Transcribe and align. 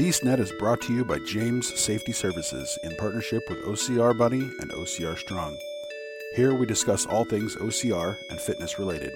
BeastNet 0.00 0.38
is 0.38 0.50
brought 0.52 0.80
to 0.80 0.94
you 0.94 1.04
by 1.04 1.18
James 1.18 1.78
Safety 1.78 2.10
Services 2.12 2.78
in 2.84 2.96
partnership 2.96 3.42
with 3.50 3.62
OCR 3.66 4.16
Buddy 4.16 4.40
and 4.40 4.70
OCR 4.70 5.18
Strong. 5.18 5.58
Here 6.34 6.54
we 6.54 6.64
discuss 6.64 7.04
all 7.04 7.26
things 7.26 7.54
OCR 7.56 8.16
and 8.30 8.40
fitness 8.40 8.78
related. 8.78 9.12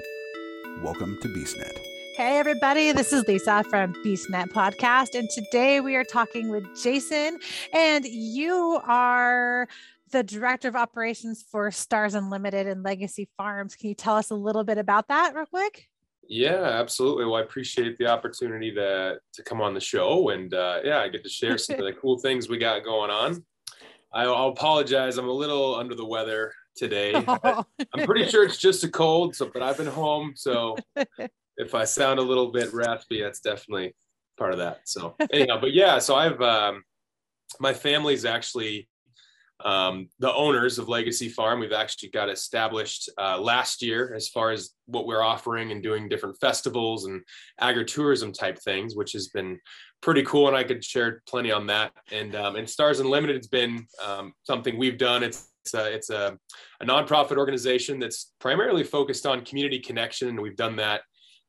Welcome 0.82 1.18
to 1.22 1.28
BeastNet. 1.28 1.78
Hey, 2.18 2.38
everybody, 2.38 2.92
this 2.92 3.14
is 3.14 3.26
Lisa 3.26 3.64
from 3.70 3.94
BeastNet 4.04 4.50
Podcast, 4.50 5.18
and 5.18 5.26
today 5.30 5.80
we 5.80 5.96
are 5.96 6.04
talking 6.04 6.50
with 6.50 6.66
Jason, 6.82 7.38
and 7.72 8.04
you 8.04 8.78
are 8.86 9.66
the 10.10 10.22
Director 10.22 10.68
of 10.68 10.76
Operations 10.76 11.42
for 11.50 11.70
Stars 11.70 12.14
Unlimited 12.14 12.66
and 12.66 12.82
Legacy 12.82 13.30
Farms. 13.38 13.74
Can 13.74 13.88
you 13.88 13.94
tell 13.94 14.16
us 14.16 14.28
a 14.28 14.34
little 14.34 14.64
bit 14.64 14.76
about 14.76 15.08
that, 15.08 15.34
real 15.34 15.46
quick? 15.46 15.88
Yeah, 16.28 16.62
absolutely. 16.62 17.24
Well, 17.24 17.36
I 17.36 17.42
appreciate 17.42 17.98
the 17.98 18.06
opportunity 18.06 18.72
to 18.72 19.18
to 19.32 19.42
come 19.42 19.60
on 19.60 19.74
the 19.74 19.80
show, 19.80 20.30
and 20.30 20.52
uh, 20.54 20.80
yeah, 20.84 21.00
I 21.00 21.08
get 21.08 21.22
to 21.24 21.30
share 21.30 21.58
some 21.58 21.78
of 21.78 21.84
the 21.84 21.92
cool 21.92 22.18
things 22.18 22.48
we 22.48 22.58
got 22.58 22.84
going 22.84 23.10
on. 23.10 23.44
I, 24.12 24.26
will 24.26 24.48
apologize; 24.48 25.18
I'm 25.18 25.28
a 25.28 25.32
little 25.32 25.74
under 25.74 25.94
the 25.94 26.06
weather 26.06 26.52
today. 26.76 27.12
Oh. 27.44 27.64
I'm 27.94 28.06
pretty 28.06 28.28
sure 28.28 28.44
it's 28.44 28.58
just 28.58 28.84
a 28.84 28.88
cold, 28.88 29.36
so 29.36 29.50
but 29.52 29.62
I've 29.62 29.76
been 29.76 29.86
home, 29.86 30.32
so 30.36 30.76
if 31.56 31.74
I 31.74 31.84
sound 31.84 32.18
a 32.18 32.22
little 32.22 32.50
bit 32.50 32.72
raspy, 32.72 33.22
that's 33.22 33.40
definitely 33.40 33.94
part 34.38 34.52
of 34.52 34.58
that. 34.58 34.80
So 34.84 35.14
anyhow, 35.32 35.60
but 35.60 35.72
yeah, 35.72 35.98
so 35.98 36.14
I've 36.14 36.40
um, 36.40 36.82
my 37.60 37.72
family's 37.72 38.24
actually 38.24 38.88
um, 39.60 40.08
the 40.18 40.32
owners 40.32 40.78
of 40.78 40.88
Legacy 40.88 41.28
Farm. 41.28 41.60
We've 41.60 41.72
actually 41.72 42.10
got 42.10 42.28
established 42.28 43.08
uh, 43.18 43.38
last 43.40 43.82
year 43.82 44.14
as 44.14 44.28
far 44.28 44.50
as 44.50 44.70
what 44.86 45.06
we're 45.06 45.22
offering 45.22 45.70
and 45.70 45.82
doing 45.82 46.08
different 46.08 46.38
festivals 46.40 47.06
and 47.06 47.22
agritourism 47.60 48.36
type 48.36 48.58
things, 48.58 48.96
which 48.96 49.12
has 49.12 49.28
been 49.28 49.58
pretty 50.02 50.22
cool. 50.24 50.48
And 50.48 50.56
I 50.56 50.64
could 50.64 50.84
share 50.84 51.22
plenty 51.26 51.50
on 51.52 51.66
that. 51.68 51.92
And 52.10 52.34
um, 52.34 52.56
and 52.56 52.68
Stars 52.68 53.00
Unlimited 53.00 53.36
has 53.36 53.48
been 53.48 53.86
um, 54.04 54.32
something 54.42 54.76
we've 54.76 54.98
done. 54.98 55.22
It's 55.22 55.50
it's 55.64 55.74
a, 55.74 55.94
it's 55.94 56.10
a, 56.10 56.38
a 56.80 56.84
nonprofit 56.84 57.38
organization 57.38 57.98
that's 57.98 58.32
primarily 58.38 58.84
focused 58.84 59.24
on 59.24 59.46
community 59.46 59.78
connection, 59.78 60.28
and 60.28 60.40
we've 60.40 60.56
done 60.56 60.76
that 60.76 61.00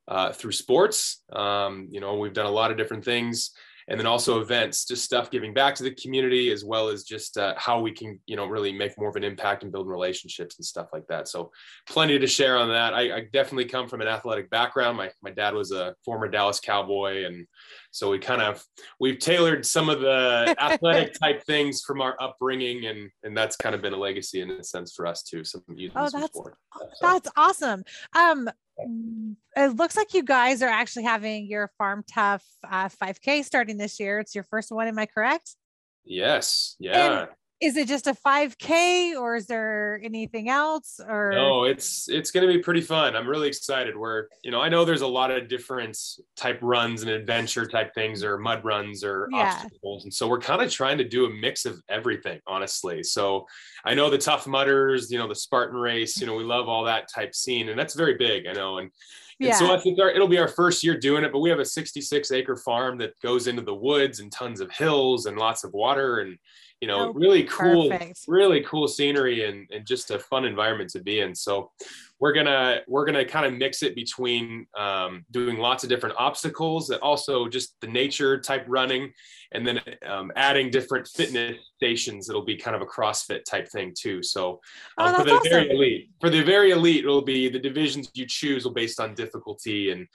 uh, 0.08 0.32
through 0.32 0.54
sports. 0.54 1.22
Um, 1.34 1.90
you 1.92 2.00
know, 2.00 2.18
we've 2.18 2.34
done 2.34 2.46
a 2.46 2.52
lot 2.52 2.72
of 2.72 2.78
different 2.78 3.04
things 3.04 3.52
and 3.88 4.00
then 4.00 4.08
also 4.08 4.42
events, 4.42 4.86
just 4.86 5.04
stuff 5.04 5.30
giving 5.30 5.54
back 5.54 5.76
to 5.76 5.84
the 5.84 5.94
community 5.94 6.52
as 6.52 6.66
well 6.66 6.88
as 6.88 7.04
just 7.04 7.38
uh, 7.38 7.54
how 7.58 7.80
we 7.80 7.92
can, 7.92 8.20
you 8.26 8.36
know, 8.36 8.48
really 8.48 8.72
make 8.72 8.98
more 8.98 9.10
of 9.10 9.16
an 9.16 9.24
impact 9.24 9.62
and 9.62 9.72
build 9.72 9.88
relationships 9.88 10.58
and 10.58 10.66
stuff 10.66 10.88
like 10.92 11.06
that. 11.08 11.28
So 11.28 11.52
plenty 11.88 12.18
to 12.18 12.26
share 12.26 12.58
on 12.58 12.70
that. 12.70 12.96
I, 12.96 13.18
I 13.18 13.28
definitely 13.32 13.66
come 13.66 13.88
from 13.88 14.02
an 14.02 14.08
athletic 14.08 14.50
background. 14.50 14.98
My, 14.98 15.12
my 15.22 15.30
dad 15.30 15.54
was 15.54 15.72
a 15.72 15.94
former 16.04 16.28
Dallas 16.28 16.60
Cowboy. 16.60 17.26
And 17.26 17.46
so 17.92 18.10
we 18.10 18.18
kind 18.18 18.42
of, 18.42 18.64
we've 19.00 19.20
tailored 19.20 19.66
some 19.68 19.90
of 19.90 20.02
the 20.02 20.56
athletic 20.60 21.14
type 21.22 21.44
things 21.44 21.84
from 21.86 22.02
our 22.02 22.16
upbringing. 22.20 22.88
And, 22.88 23.12
and 23.24 23.38
that's 23.38 23.56
kind 23.56 23.76
of 23.76 23.84
been 23.84 23.94
a 23.94 23.98
legacy 23.98 24.42
in 24.42 24.50
a 24.50 24.64
sense 24.64 24.94
for 24.96 25.06
us 25.06 25.22
too. 25.22 25.44
Some 25.44 25.62
oh, 25.96 26.10
that's, 26.10 26.26
sport. 26.26 26.58
So. 26.74 26.88
that's 27.02 27.30
awesome. 27.38 27.84
Um, 28.16 28.50
it 28.78 29.76
looks 29.76 29.96
like 29.96 30.14
you 30.14 30.24
guys 30.24 30.62
are 30.62 30.70
actually 30.70 31.04
having 31.04 31.48
your 31.48 31.72
Farm 31.78 32.04
Tough 32.12 32.44
uh, 32.70 32.90
5K 32.90 33.44
starting 33.44 33.78
this 33.78 34.00
year. 34.00 34.20
It's 34.20 34.36
your 34.36 34.44
first 34.46 34.72
one. 34.72 34.88
Am 34.88 35.00
I 35.00 35.06
correct? 35.06 35.56
Yes. 36.04 36.76
Yeah. 36.80 37.22
And 37.22 37.30
is 37.66 37.76
it 37.76 37.88
just 37.88 38.06
a 38.06 38.14
5k 38.14 39.16
or 39.16 39.36
is 39.36 39.48
there 39.48 40.00
anything 40.04 40.50
else 40.50 41.00
or 41.06 41.32
no 41.34 41.64
it's 41.64 42.08
it's 42.08 42.30
going 42.30 42.46
to 42.46 42.54
be 42.54 42.60
pretty 42.60 42.80
fun 42.80 43.16
i'm 43.16 43.28
really 43.28 43.48
excited 43.48 43.98
we're 43.98 44.28
you 44.44 44.52
know 44.52 44.62
i 44.62 44.70
know 44.70 44.86
there's 44.86 45.02
a 45.02 45.08
lot 45.08 45.32
of 45.32 45.48
different 45.48 45.98
type 46.36 46.60
runs 46.62 47.02
and 47.02 47.10
adventure 47.10 47.66
type 47.66 47.92
things 47.96 48.24
or 48.24 48.38
mud 48.38 48.64
runs 48.64 49.04
or 49.04 49.28
yeah. 49.32 49.58
obstacles 49.64 50.04
and 50.04 50.14
so 50.14 50.28
we're 50.28 50.40
kind 50.40 50.62
of 50.62 50.72
trying 50.72 51.00
to 51.00 51.04
do 51.04 51.26
a 51.26 51.30
mix 51.30 51.66
of 51.66 51.82
everything 51.90 52.40
honestly 52.46 53.02
so 53.02 53.48
i 53.84 53.96
know 53.96 54.12
the 54.12 54.18
tough 54.18 54.46
mudders 54.46 55.10
you 55.10 55.18
know 55.18 55.28
the 55.28 55.36
spartan 55.36 55.76
race 55.76 56.22
you 56.22 56.28
know 56.28 56.36
we 56.36 56.44
love 56.44 56.70
all 56.70 56.84
that 56.84 57.10
type 57.12 57.34
scene 57.34 57.70
and 57.70 57.80
that's 57.80 57.96
very 57.96 58.16
big 58.16 58.46
i 58.46 58.54
know 58.54 58.78
and 58.78 58.92
and 59.40 59.50
yeah. 59.50 59.56
so 59.56 59.74
I 59.74 59.80
think 59.80 60.00
our, 60.00 60.10
it'll 60.10 60.30
be 60.30 60.38
our 60.38 60.48
first 60.48 60.82
year 60.82 60.98
doing 60.98 61.26
it, 61.26 61.34
but 61.34 61.40
we 61.40 61.50
have 61.50 61.60
a 61.60 61.66
66 61.66 62.32
acre 62.32 62.56
farm 62.56 62.98
that 63.00 63.20
goes 63.22 63.48
into 63.48 63.64
the 63.64 63.76
woods 63.76 64.22
and 64.22 64.32
tons 64.32 64.62
of 64.62 64.72
hills 64.72 65.26
and 65.26 65.38
lots 65.38 65.66
of 65.66 65.74
water. 65.74 66.20
And 66.20 66.38
you 66.82 66.88
know, 66.88 67.10
oh, 67.10 67.14
really 67.14 67.44
cool, 67.44 67.90
perfect. 67.90 68.20
really 68.28 68.62
cool 68.62 68.88
scenery 68.88 69.46
and, 69.46 69.70
and 69.72 69.86
just 69.86 70.12
a 70.12 70.20
fun 70.20 70.46
environment 70.46 70.90
to 70.92 71.00
be 71.00 71.22
in. 71.22 71.34
So 71.34 71.72
we're 72.20 72.34
gonna 72.34 72.80
we're 72.88 73.06
gonna 73.06 73.26
kind 73.26 73.46
of 73.46 73.54
mix 73.54 73.84
it 73.84 73.96
between 73.96 74.68
um, 74.78 75.26
doing 75.32 75.58
lots 75.58 75.84
of 75.84 75.90
different 75.90 76.16
obstacles 76.18 76.90
and 76.90 77.00
also 77.02 77.48
just 77.48 77.80
the 77.82 77.88
nature 77.88 78.40
type 78.40 78.66
running, 78.68 79.12
and 79.52 79.66
then 79.66 79.82
um, 80.06 80.32
adding 80.36 80.70
different 80.70 81.08
fitness 81.08 81.58
stations. 81.76 82.30
It'll 82.30 82.46
be 82.46 82.56
kind 82.58 82.76
of 82.76 82.82
a 82.82 82.86
CrossFit 82.86 83.44
type 83.46 83.70
thing 83.70 83.94
too. 83.98 84.22
So 84.22 84.60
um, 84.98 85.14
oh, 85.14 85.20
for 85.20 85.26
the 85.26 85.32
awesome. 85.32 85.52
very 85.52 85.70
elite, 85.72 86.10
for 86.20 86.30
the 86.30 86.44
very 86.44 86.72
elite, 86.72 87.04
it'll 87.04 87.22
be 87.22 87.50
the 87.50 87.60
divisions 87.60 88.10
you 88.14 88.26
choose 88.26 88.66
will 88.66 88.74
based 88.74 89.00
on 89.00 89.14
difficulty 89.14 89.92
and 89.92 90.08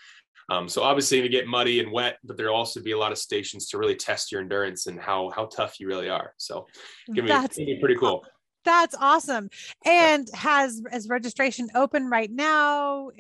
um, 0.51 0.69
so 0.69 0.83
obviously 0.83 1.19
going 1.19 1.31
to 1.31 1.37
get 1.37 1.47
muddy 1.47 1.81
and 1.81 1.93
wet, 1.93 2.19
but 2.25 2.37
there'll 2.37 2.57
also 2.57 2.83
be 2.83 2.91
a 2.91 2.99
lot 2.99 3.13
of 3.13 3.19
stations 3.19 3.69
to 3.69 3.79
really 3.79 3.95
test 3.95 4.33
your 4.33 4.41
endurance 4.41 4.89
and 4.89 5.01
how 5.01 5.31
how 5.31 5.47
tough 5.47 5.79
you 5.79 5.87
really 5.87 6.11
are. 6.11 6.35
So 6.37 6.67
it's 7.07 7.17
gonna 7.17 7.49
be 7.57 7.79
pretty 7.79 7.97
cool. 7.97 8.25
That's 8.65 8.95
awesome. 8.99 9.49
And 9.87 10.29
has 10.35 10.83
is 10.93 11.09
registration 11.09 11.69
open 11.75 12.11
right 12.11 12.31
now? 12.31 13.11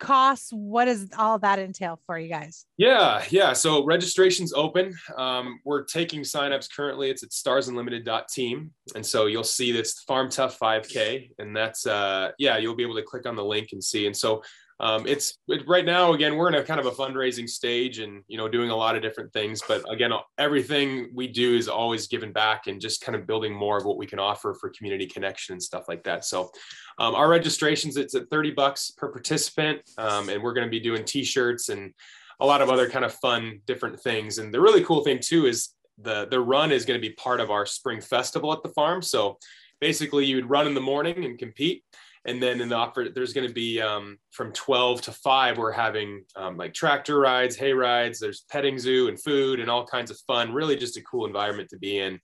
costs 0.00 0.52
what 0.52 0.86
does 0.86 1.08
all 1.16 1.38
that 1.38 1.58
entail 1.58 2.00
for 2.04 2.18
you 2.18 2.28
guys 2.28 2.66
yeah 2.76 3.22
yeah 3.30 3.52
so 3.52 3.84
registration's 3.84 4.52
open 4.52 4.92
um, 5.16 5.60
we're 5.64 5.84
taking 5.84 6.20
signups 6.20 6.68
currently 6.74 7.10
it's 7.10 7.22
at 7.22 7.30
starsunlimited.team 7.30 8.70
and 8.94 9.06
so 9.06 9.26
you'll 9.26 9.44
see 9.44 9.70
this 9.70 10.00
farm 10.00 10.28
tough 10.28 10.58
5k 10.58 11.30
and 11.38 11.56
that's 11.56 11.86
uh 11.86 12.30
yeah 12.38 12.58
you'll 12.58 12.74
be 12.74 12.82
able 12.82 12.96
to 12.96 13.02
click 13.02 13.24
on 13.24 13.36
the 13.36 13.44
link 13.44 13.68
and 13.72 13.82
see 13.82 14.06
and 14.06 14.16
so 14.16 14.42
um, 14.80 15.06
it's 15.06 15.38
it, 15.48 15.66
right 15.68 15.84
now 15.84 16.12
again 16.12 16.36
we're 16.36 16.48
in 16.48 16.54
a 16.54 16.62
kind 16.62 16.80
of 16.80 16.86
a 16.86 16.90
fundraising 16.90 17.48
stage 17.48 17.98
and 17.98 18.22
you 18.28 18.36
know 18.36 18.48
doing 18.48 18.70
a 18.70 18.76
lot 18.76 18.96
of 18.96 19.02
different 19.02 19.32
things 19.32 19.62
but 19.66 19.82
again 19.90 20.12
everything 20.38 21.10
we 21.14 21.26
do 21.28 21.56
is 21.56 21.68
always 21.68 22.06
given 22.08 22.32
back 22.32 22.66
and 22.66 22.80
just 22.80 23.00
kind 23.00 23.16
of 23.16 23.26
building 23.26 23.52
more 23.52 23.78
of 23.78 23.84
what 23.84 23.96
we 23.96 24.06
can 24.06 24.18
offer 24.18 24.54
for 24.54 24.70
community 24.70 25.06
connection 25.06 25.54
and 25.54 25.62
stuff 25.62 25.84
like 25.88 26.02
that. 26.04 26.24
So 26.24 26.50
um, 26.98 27.14
our 27.14 27.28
registrations 27.28 27.96
it's 27.96 28.14
at 28.14 28.28
30 28.30 28.52
bucks 28.52 28.90
per 28.90 29.08
participant 29.08 29.80
um, 29.98 30.28
and 30.28 30.42
we're 30.42 30.54
going 30.54 30.66
to 30.66 30.70
be 30.70 30.80
doing 30.80 31.04
t-shirts 31.04 31.68
and 31.68 31.92
a 32.40 32.46
lot 32.46 32.62
of 32.62 32.68
other 32.68 32.88
kind 32.88 33.04
of 33.04 33.14
fun 33.14 33.60
different 33.66 34.00
things. 34.00 34.38
And 34.38 34.52
the 34.52 34.60
really 34.60 34.82
cool 34.84 35.04
thing 35.04 35.20
too 35.20 35.46
is 35.46 35.70
the 35.98 36.26
the 36.26 36.40
run 36.40 36.72
is 36.72 36.84
going 36.84 37.00
to 37.00 37.08
be 37.08 37.14
part 37.14 37.40
of 37.40 37.50
our 37.50 37.66
spring 37.66 38.00
festival 38.00 38.52
at 38.52 38.62
the 38.62 38.70
farm. 38.70 39.02
So 39.02 39.38
basically 39.80 40.24
you 40.26 40.36
would 40.36 40.50
run 40.50 40.66
in 40.66 40.74
the 40.74 40.80
morning 40.80 41.24
and 41.24 41.38
compete 41.38 41.84
and 42.26 42.42
then 42.42 42.60
in 42.60 42.68
the 42.68 42.74
offer 42.74 43.08
there's 43.14 43.32
going 43.32 43.46
to 43.46 43.52
be 43.52 43.80
um, 43.80 44.18
from 44.30 44.52
12 44.52 45.02
to 45.02 45.12
5 45.12 45.58
we're 45.58 45.72
having 45.72 46.24
um, 46.36 46.56
like 46.56 46.74
tractor 46.74 47.18
rides 47.18 47.56
hay 47.56 47.72
rides 47.72 48.18
there's 48.18 48.44
petting 48.50 48.78
zoo 48.78 49.08
and 49.08 49.20
food 49.20 49.60
and 49.60 49.70
all 49.70 49.86
kinds 49.86 50.10
of 50.10 50.18
fun 50.26 50.52
really 50.52 50.76
just 50.76 50.96
a 50.96 51.02
cool 51.02 51.26
environment 51.26 51.68
to 51.70 51.78
be 51.78 51.98
in. 51.98 52.20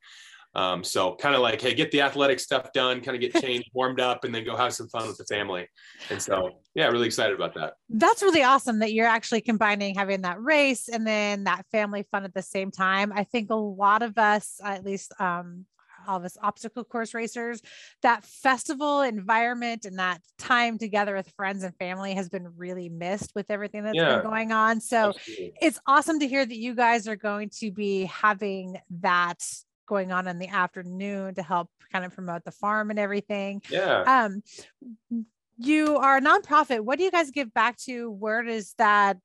Um, 0.53 0.83
so 0.83 1.15
kind 1.15 1.37
of 1.37 1.43
like 1.43 1.61
hey 1.61 1.75
get 1.75 1.93
the 1.93 2.01
athletic 2.01 2.41
stuff 2.41 2.73
done 2.73 3.01
kind 3.03 3.15
of 3.15 3.21
get 3.21 3.41
changed 3.43 3.71
warmed 3.73 4.01
up 4.01 4.25
and 4.25 4.35
then 4.35 4.45
go 4.45 4.57
have 4.57 4.75
some 4.75 4.89
fun 4.89 5.07
with 5.07 5.17
the 5.17 5.25
family. 5.27 5.69
And 6.11 6.21
so 6.21 6.51
yeah 6.75 6.87
really 6.89 7.07
excited 7.07 7.37
about 7.37 7.55
that. 7.55 7.75
That's 7.89 8.23
really 8.23 8.43
awesome 8.43 8.81
that 8.81 8.93
you're 8.93 9.07
actually 9.07 9.43
combining 9.43 9.95
having 9.95 10.23
that 10.23 10.43
race 10.43 10.89
and 10.89 11.07
then 11.07 11.45
that 11.45 11.67
family 11.71 12.05
fun 12.11 12.25
at 12.25 12.35
the 12.35 12.43
same 12.43 12.73
time. 12.73 13.13
I 13.15 13.25
think 13.25 13.51
a 13.51 13.55
lot 13.55 14.03
of 14.03 14.19
us 14.19 14.61
at 14.65 14.85
least 14.85 15.13
um, 15.21 15.67
all 16.07 16.17
of 16.17 16.25
us 16.25 16.37
obstacle 16.43 16.85
course 16.85 17.15
racers, 17.15 17.61
that 18.03 18.25
festival 18.25 19.03
environment 19.03 19.85
and 19.85 19.99
that 19.99 20.21
time 20.39 20.79
together 20.79 21.15
with 21.15 21.29
friends 21.37 21.63
and 21.63 21.75
family 21.77 22.15
has 22.15 22.29
been 22.29 22.49
really 22.57 22.89
missed 22.89 23.33
with 23.35 23.47
everything 23.51 23.85
that's 23.85 23.97
yeah. 23.97 24.17
been 24.17 24.25
going 24.25 24.53
on. 24.53 24.81
So 24.81 25.11
Absolutely. 25.11 25.53
it's 25.61 25.79
awesome 25.87 26.21
to 26.21 26.29
hear 26.29 26.45
that 26.45 26.57
you 26.57 26.75
guys 26.75 27.09
are 27.09 27.17
going 27.17 27.51
to 27.61 27.71
be 27.71 28.05
having 28.05 28.77
that 29.01 29.43
going 29.87 30.13
on 30.13 30.29
in 30.29 30.39
the 30.39 30.49
afternoon 30.49 31.35
to 31.35 31.43
help 31.43 31.69
kind 31.93 32.05
of 32.05 32.15
promote 32.15 32.45
the 32.45 32.53
farm 32.53 32.91
and 32.91 32.99
everything. 32.99 33.61
Yeah. 33.69 34.25
Um, 34.25 34.43
you 35.59 35.97
are 35.97 36.17
a 36.17 36.21
nonprofit. 36.21 36.81
What 36.81 36.99
do 36.99 37.05
you 37.05 37.11
guys 37.11 37.31
give 37.31 37.53
back 37.53 37.77
to? 37.79 38.11
Where 38.11 38.43
does 38.43 38.75
that 38.79 39.19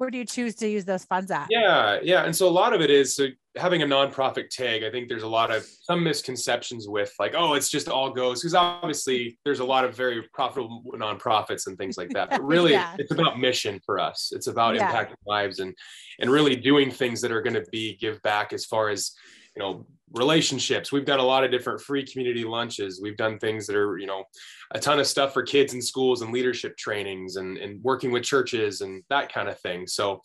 where 0.00 0.08
do 0.08 0.16
you 0.16 0.24
choose 0.24 0.54
to 0.54 0.66
use 0.66 0.86
those 0.86 1.04
funds 1.04 1.30
at? 1.30 1.48
Yeah, 1.50 1.98
yeah. 2.02 2.24
And 2.24 2.34
so 2.34 2.48
a 2.48 2.50
lot 2.50 2.72
of 2.72 2.80
it 2.80 2.88
is 2.88 3.14
so 3.14 3.26
having 3.58 3.82
a 3.82 3.84
nonprofit 3.84 4.48
tag. 4.48 4.82
I 4.82 4.90
think 4.90 5.10
there's 5.10 5.24
a 5.24 5.28
lot 5.28 5.50
of 5.50 5.62
some 5.62 6.02
misconceptions 6.02 6.88
with 6.88 7.12
like, 7.20 7.34
oh, 7.36 7.52
it's 7.52 7.68
just 7.68 7.86
all 7.86 8.08
goes 8.08 8.40
because 8.40 8.54
obviously 8.54 9.38
there's 9.44 9.60
a 9.60 9.64
lot 9.64 9.84
of 9.84 9.94
very 9.94 10.26
profitable 10.32 10.82
nonprofits 10.94 11.66
and 11.66 11.76
things 11.76 11.98
like 11.98 12.08
that. 12.14 12.30
But 12.30 12.42
really, 12.46 12.72
yeah. 12.72 12.96
it's 12.98 13.10
about 13.10 13.38
mission 13.38 13.78
for 13.84 13.98
us. 13.98 14.32
It's 14.34 14.46
about 14.46 14.74
yeah. 14.74 14.90
impacting 14.90 15.16
lives 15.26 15.58
and 15.58 15.74
and 16.18 16.30
really 16.30 16.56
doing 16.56 16.90
things 16.90 17.20
that 17.20 17.30
are 17.30 17.42
going 17.42 17.62
to 17.62 17.66
be 17.70 17.98
give 17.98 18.22
back 18.22 18.54
as 18.54 18.64
far 18.64 18.88
as 18.88 19.12
you 19.60 19.66
know 19.66 19.86
relationships 20.12 20.90
we've 20.90 21.04
done 21.04 21.20
a 21.20 21.24
lot 21.24 21.44
of 21.44 21.50
different 21.52 21.80
free 21.80 22.04
community 22.04 22.44
lunches 22.44 23.00
we've 23.00 23.16
done 23.16 23.38
things 23.38 23.66
that 23.66 23.76
are 23.76 23.98
you 23.98 24.06
know 24.06 24.24
a 24.72 24.78
ton 24.78 24.98
of 24.98 25.06
stuff 25.06 25.32
for 25.32 25.42
kids 25.42 25.74
in 25.74 25.82
schools 25.82 26.22
and 26.22 26.32
leadership 26.32 26.76
trainings 26.76 27.36
and, 27.36 27.58
and 27.58 27.80
working 27.84 28.10
with 28.10 28.24
churches 28.24 28.80
and 28.80 29.04
that 29.08 29.32
kind 29.32 29.48
of 29.48 29.60
thing 29.60 29.86
so 29.86 30.20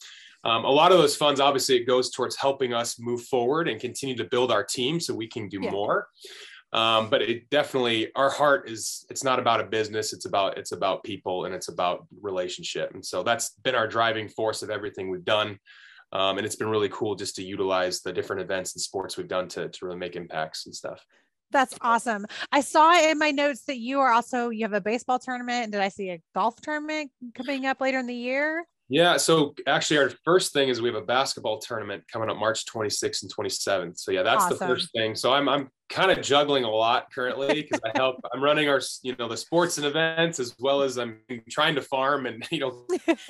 um, 0.45 0.63
a 0.63 0.69
lot 0.69 0.91
of 0.91 0.99
those 0.99 1.15
funds, 1.15 1.39
obviously, 1.39 1.75
it 1.75 1.85
goes 1.85 2.11
towards 2.11 2.35
helping 2.35 2.71
us 2.71 2.99
move 2.99 3.23
forward 3.23 3.67
and 3.67 3.81
continue 3.81 4.15
to 4.17 4.25
build 4.25 4.51
our 4.51 4.63
team 4.63 4.99
so 4.99 5.11
we 5.11 5.27
can 5.27 5.49
do 5.49 5.59
Yeah. 5.59 5.71
more. 5.71 6.07
Um, 6.71 7.09
but 7.09 7.23
it 7.23 7.49
definitely, 7.49 8.13
our 8.15 8.29
heart 8.29 8.69
is, 8.69 9.07
it's 9.09 9.23
not 9.23 9.39
about 9.39 9.59
a 9.59 9.63
business. 9.63 10.13
It's 10.13 10.25
about, 10.25 10.59
it's 10.59 10.71
about 10.71 11.03
people 11.03 11.45
and 11.45 11.55
it's 11.55 11.67
about 11.67 12.05
relationship. 12.21 12.93
And 12.93 13.03
so 13.03 13.23
that's 13.23 13.55
been 13.63 13.73
our 13.73 13.87
driving 13.87 14.29
force 14.29 14.61
of 14.61 14.69
everything 14.69 15.09
we've 15.09 15.25
done. 15.25 15.57
Um, 16.11 16.37
and 16.37 16.45
it's 16.45 16.55
been 16.55 16.69
really 16.69 16.89
cool 16.89 17.15
just 17.15 17.35
to 17.35 17.43
utilize 17.43 18.01
the 18.01 18.13
different 18.13 18.41
events 18.41 18.73
and 18.73 18.81
sports 18.81 19.17
we've 19.17 19.27
done 19.27 19.47
to, 19.49 19.69
to 19.69 19.85
really 19.85 19.97
make 19.97 20.15
impacts 20.15 20.65
and 20.65 20.75
stuff. 20.75 21.05
That's 21.51 21.75
awesome. 21.81 22.25
I 22.51 22.61
saw 22.61 22.99
in 22.99 23.19
my 23.19 23.31
notes 23.31 23.65
that 23.65 23.77
you 23.77 23.99
are 23.99 24.11
also 24.11 24.49
you 24.49 24.65
have 24.65 24.73
a 24.73 24.81
baseball 24.81 25.19
tournament. 25.19 25.63
And 25.63 25.71
did 25.71 25.81
I 25.81 25.89
see 25.89 26.09
a 26.09 26.21
golf 26.33 26.59
tournament 26.61 27.11
coming 27.33 27.65
up 27.65 27.81
later 27.81 27.99
in 27.99 28.07
the 28.07 28.15
year? 28.15 28.65
Yeah. 28.87 29.17
So 29.17 29.55
actually, 29.65 29.97
our 29.97 30.11
first 30.23 30.53
thing 30.53 30.69
is 30.69 30.81
we 30.81 30.89
have 30.89 31.01
a 31.01 31.05
basketball 31.05 31.57
tournament 31.57 32.03
coming 32.11 32.29
up 32.29 32.37
March 32.37 32.65
26th 32.65 33.23
and 33.23 33.33
27th. 33.33 33.97
So 33.97 34.11
yeah, 34.11 34.21
that's 34.21 34.47
the 34.47 34.55
first 34.55 34.91
thing. 34.91 35.15
So 35.15 35.33
I'm 35.33 35.49
I'm 35.49 35.69
kind 35.89 36.11
of 36.11 36.21
juggling 36.21 36.65
a 36.65 36.69
lot 36.69 37.11
currently 37.11 37.63
because 37.63 37.79
I 37.83 37.91
help. 37.95 38.17
I'm 38.31 38.43
running 38.43 38.69
our 38.69 38.81
you 39.01 39.15
know 39.17 39.27
the 39.27 39.37
sports 39.37 39.77
and 39.77 39.87
events 39.87 40.39
as 40.39 40.55
well 40.59 40.83
as 40.83 40.97
I'm 40.97 41.19
trying 41.49 41.73
to 41.75 41.81
farm 41.81 42.27
and 42.27 42.45
you 42.51 42.59
know 42.59 42.85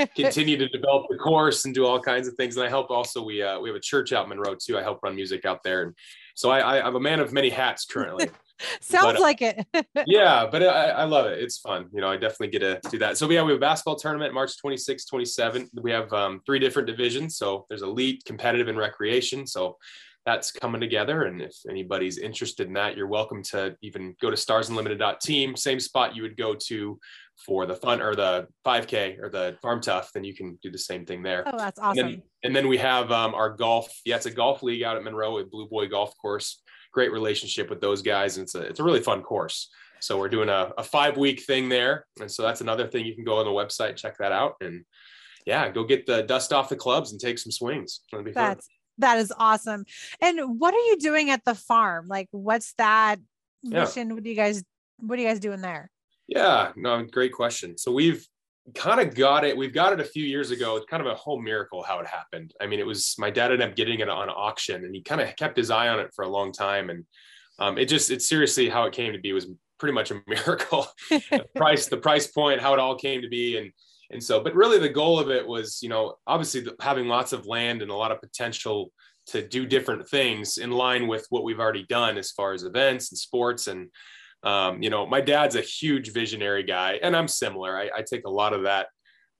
continue 0.16 0.58
to 0.58 0.68
develop 0.68 1.06
the 1.10 1.18
course 1.18 1.64
and 1.64 1.74
do 1.74 1.86
all 1.86 2.02
kinds 2.02 2.28
of 2.28 2.34
things. 2.36 2.58
And 2.58 2.66
I 2.66 2.70
help 2.70 2.92
also. 2.92 3.24
We 3.24 3.42
uh, 3.42 3.58
we 3.60 3.70
have 3.70 3.78
a 3.78 3.82
church 3.82 4.12
out 4.12 4.24
in 4.24 4.30
Monroe 4.30 4.56
too. 4.56 4.78
I 4.78 4.82
help 4.82 5.00
run 5.04 5.16
music 5.16 5.46
out 5.46 5.64
there, 5.64 5.84
and 5.84 5.94
so 6.36 6.50
I, 6.52 6.60
I 6.60 6.86
I'm 6.86 6.96
a 6.98 7.00
man 7.00 7.22
of 7.22 7.32
many 7.32 7.50
hats 7.50 7.86
currently. 7.86 8.30
Sounds 8.82 9.06
But, 9.06 9.18
uh, 9.18 9.22
like 9.22 9.42
it. 9.42 9.66
yeah, 10.08 10.48
but 10.50 10.64
I, 10.64 10.90
I 10.90 11.04
love 11.04 11.26
it. 11.28 11.42
It's 11.42 11.58
fun. 11.58 11.88
You 11.94 12.02
know, 12.02 12.10
I 12.10 12.18
definitely 12.18 12.48
get 12.48 12.60
to 12.60 12.90
do 12.90 12.98
that. 13.00 13.18
So 13.18 13.30
yeah, 13.30 13.44
we 13.44 13.52
have 13.52 13.58
a 13.58 13.60
basketball 13.60 13.96
tournament 13.96 14.34
March 14.34 14.58
26, 14.60 15.06
27. 15.06 15.70
We 15.82 15.92
have 15.92 16.12
um, 16.14 16.42
three 16.46 16.60
different 16.60 16.88
divisions. 16.88 17.38
So 17.38 17.66
there's 17.70 17.82
elite, 17.82 18.24
competitive, 18.26 18.68
and 18.68 18.78
recreation. 18.78 19.46
So 19.48 19.78
that's 20.26 20.52
coming 20.52 20.82
together. 20.82 21.24
And 21.24 21.42
if 21.42 21.54
anybody's 21.70 22.18
interested 22.18 22.68
in 22.68 22.74
that, 22.74 22.98
you're 22.98 23.08
welcome 23.08 23.44
to 23.44 23.76
even 23.82 24.16
go 24.22 24.32
to 24.32 24.36
starsunlimited.team, 24.36 25.56
same 25.56 25.80
spot 25.80 26.16
you 26.16 26.24
would 26.24 26.36
go 26.36 26.56
to 26.68 27.00
for 27.46 27.66
the 27.66 27.76
fun 27.76 28.02
or 28.02 28.16
the 28.16 28.48
5K 28.66 29.20
or 29.20 29.30
the 29.30 29.58
farm 29.62 29.82
tough, 29.82 30.12
then 30.14 30.24
you 30.24 30.34
can 30.34 30.58
do 30.64 30.72
the 30.72 30.78
same 30.78 31.06
thing 31.06 31.22
there. 31.22 31.44
Oh, 31.46 31.58
that's 31.58 31.78
And 31.78 31.88
awesome. 31.88 32.08
then, 32.08 32.24
and 32.44 32.56
then 32.56 32.68
we 32.68 32.78
have 32.78 33.12
um, 33.12 33.36
our 33.36 33.50
golf. 33.50 33.94
Yeah, 34.06 34.16
it's 34.16 34.26
a 34.26 34.32
golf 34.32 34.64
league 34.64 34.84
out 34.84 34.98
at 34.98 35.04
Monroe 35.04 35.36
with 35.36 35.52
Blue 35.52 35.68
Boy 35.68 35.88
Golf 35.88 36.18
Course. 36.18 36.62
Great 36.96 37.12
relationship 37.12 37.70
with 37.70 37.82
those 37.82 38.02
guys, 38.02 38.38
and 38.38 38.46
it's 38.46 38.56
a 38.56 38.62
it's 38.62 38.80
a 38.80 38.84
really 38.84 39.02
fun 39.02 39.22
course. 39.22 39.70
So 40.00 40.18
we're 40.18 40.30
doing 40.30 40.48
a, 40.48 40.72
a 40.78 40.84
five 40.84 41.18
week 41.18 41.42
thing 41.42 41.68
there, 41.68 42.06
and 42.22 42.32
so 42.32 42.42
that's 42.42 42.62
another 42.62 42.88
thing 42.88 43.06
you 43.06 43.16
can 43.16 43.26
go 43.26 43.38
on 43.40 43.46
the 43.46 43.52
website 43.52 43.98
check 43.98 44.18
that 44.20 44.32
out, 44.32 44.54
and 44.62 44.86
yeah, 45.46 45.70
go 45.70 45.84
get 45.84 46.06
the 46.06 46.24
dust 46.24 46.54
off 46.54 46.70
the 46.70 46.78
clubs 46.78 47.12
and 47.12 47.20
take 47.20 47.38
some 47.38 47.52
swings. 47.52 48.00
Be 48.12 48.18
fun. 48.18 48.34
That's 48.34 48.68
that 49.00 49.18
is 49.18 49.34
awesome. 49.38 49.84
And 50.22 50.58
what 50.58 50.74
are 50.74 50.86
you 50.90 50.98
doing 50.98 51.30
at 51.32 51.44
the 51.44 51.54
farm? 51.54 52.08
Like, 52.08 52.30
what's 52.32 52.74
that 52.78 53.20
Yeah. 53.62 53.82
mission? 53.82 54.14
What 54.16 54.24
do 54.24 54.30
you 54.30 54.38
guys 54.38 54.64
What 55.00 55.20
are 55.20 55.22
you 55.22 55.28
guys 55.28 55.42
doing 55.42 55.60
there? 55.60 55.92
Yeah, 56.28 56.72
no, 56.78 57.04
great 57.04 57.34
question. 57.34 57.78
So 57.78 57.92
we've 57.92 58.26
kind 58.74 59.00
of 59.00 59.14
got 59.14 59.44
it. 59.44 59.56
We've 59.56 59.74
got 59.74 59.94
it 59.94 60.00
a 60.00 60.06
few 60.06 60.26
years 60.26 60.52
ago. 60.52 60.76
It's 60.76 60.86
kind 60.88 61.06
of 61.06 61.12
a 61.12 61.16
whole 61.16 61.40
miracle 61.40 61.84
how 61.84 62.00
it 62.00 62.08
happened. 62.08 62.54
I 62.60 62.66
mean, 62.66 62.80
it 62.80 62.86
was 62.86 63.16
my 63.18 63.30
dad 63.30 63.52
ended 63.52 63.70
up 63.70 63.76
getting 63.76 64.00
it 64.00 64.10
on 64.10 64.30
auction, 64.30 64.86
and 64.86 64.96
he 64.96 65.02
kind 65.02 65.22
of 65.22 65.36
kept 65.36 65.58
his 65.58 65.70
eye 65.70 65.90
on 65.90 66.00
it 66.00 66.12
for 66.16 66.24
a 66.26 66.30
long 66.30 66.52
time. 66.52 66.90
And 66.90 67.06
um, 67.60 67.78
it 67.78 67.86
just, 67.86 68.10
it's 68.10 68.28
seriously 68.28 68.68
how 68.70 68.86
it 68.86 68.94
came 68.94 69.14
to 69.14 69.20
be 69.20 69.34
was 69.34 69.48
pretty 69.78 69.94
much 69.94 70.12
a 70.12 70.22
miracle. 70.28 70.88
the 71.10 71.46
price, 71.56 71.88
the 71.88 71.98
price 71.98 72.28
point, 72.28 72.62
how 72.62 72.74
it 72.74 72.80
all 72.80 72.96
came 72.96 73.22
to 73.22 73.30
be, 73.30 73.58
and 73.58 73.72
and 74.12 74.24
so, 74.24 74.40
but 74.40 74.56
really 74.56 74.78
the 74.78 74.90
goal 74.90 75.20
of 75.20 75.30
it 75.30 75.46
was, 75.46 75.80
you 75.82 75.90
know, 75.90 76.16
obviously 76.28 76.62
the, 76.62 76.76
having 76.80 77.08
lots 77.08 77.34
of 77.34 77.48
land 77.48 77.82
and 77.82 77.90
a 77.90 77.96
lot 77.96 78.12
of 78.12 78.22
potential 78.22 78.92
to 79.28 79.48
do 79.48 79.66
different 79.66 80.08
things 80.08 80.58
in 80.58 80.70
line 80.70 81.08
with 81.08 81.26
what 81.30 81.44
we've 81.44 81.60
already 81.60 81.86
done 81.90 82.18
as 82.18 82.32
far 82.32 82.54
as 82.54 82.64
events 82.64 83.12
and 83.12 83.18
sports 83.18 83.68
and 83.68 83.90
um, 84.46 84.82
you 84.82 84.92
know, 84.92 85.06
my 85.08 85.22
dad's 85.22 85.56
a 85.56 85.62
huge 85.62 86.14
visionary 86.14 86.64
guy, 86.64 87.00
and 87.02 87.16
I'm 87.16 87.28
similar. 87.28 87.78
I, 87.78 87.90
I 87.98 88.02
take 88.04 88.26
a 88.26 88.30
lot 88.30 88.54
of 88.54 88.64
that 88.64 88.88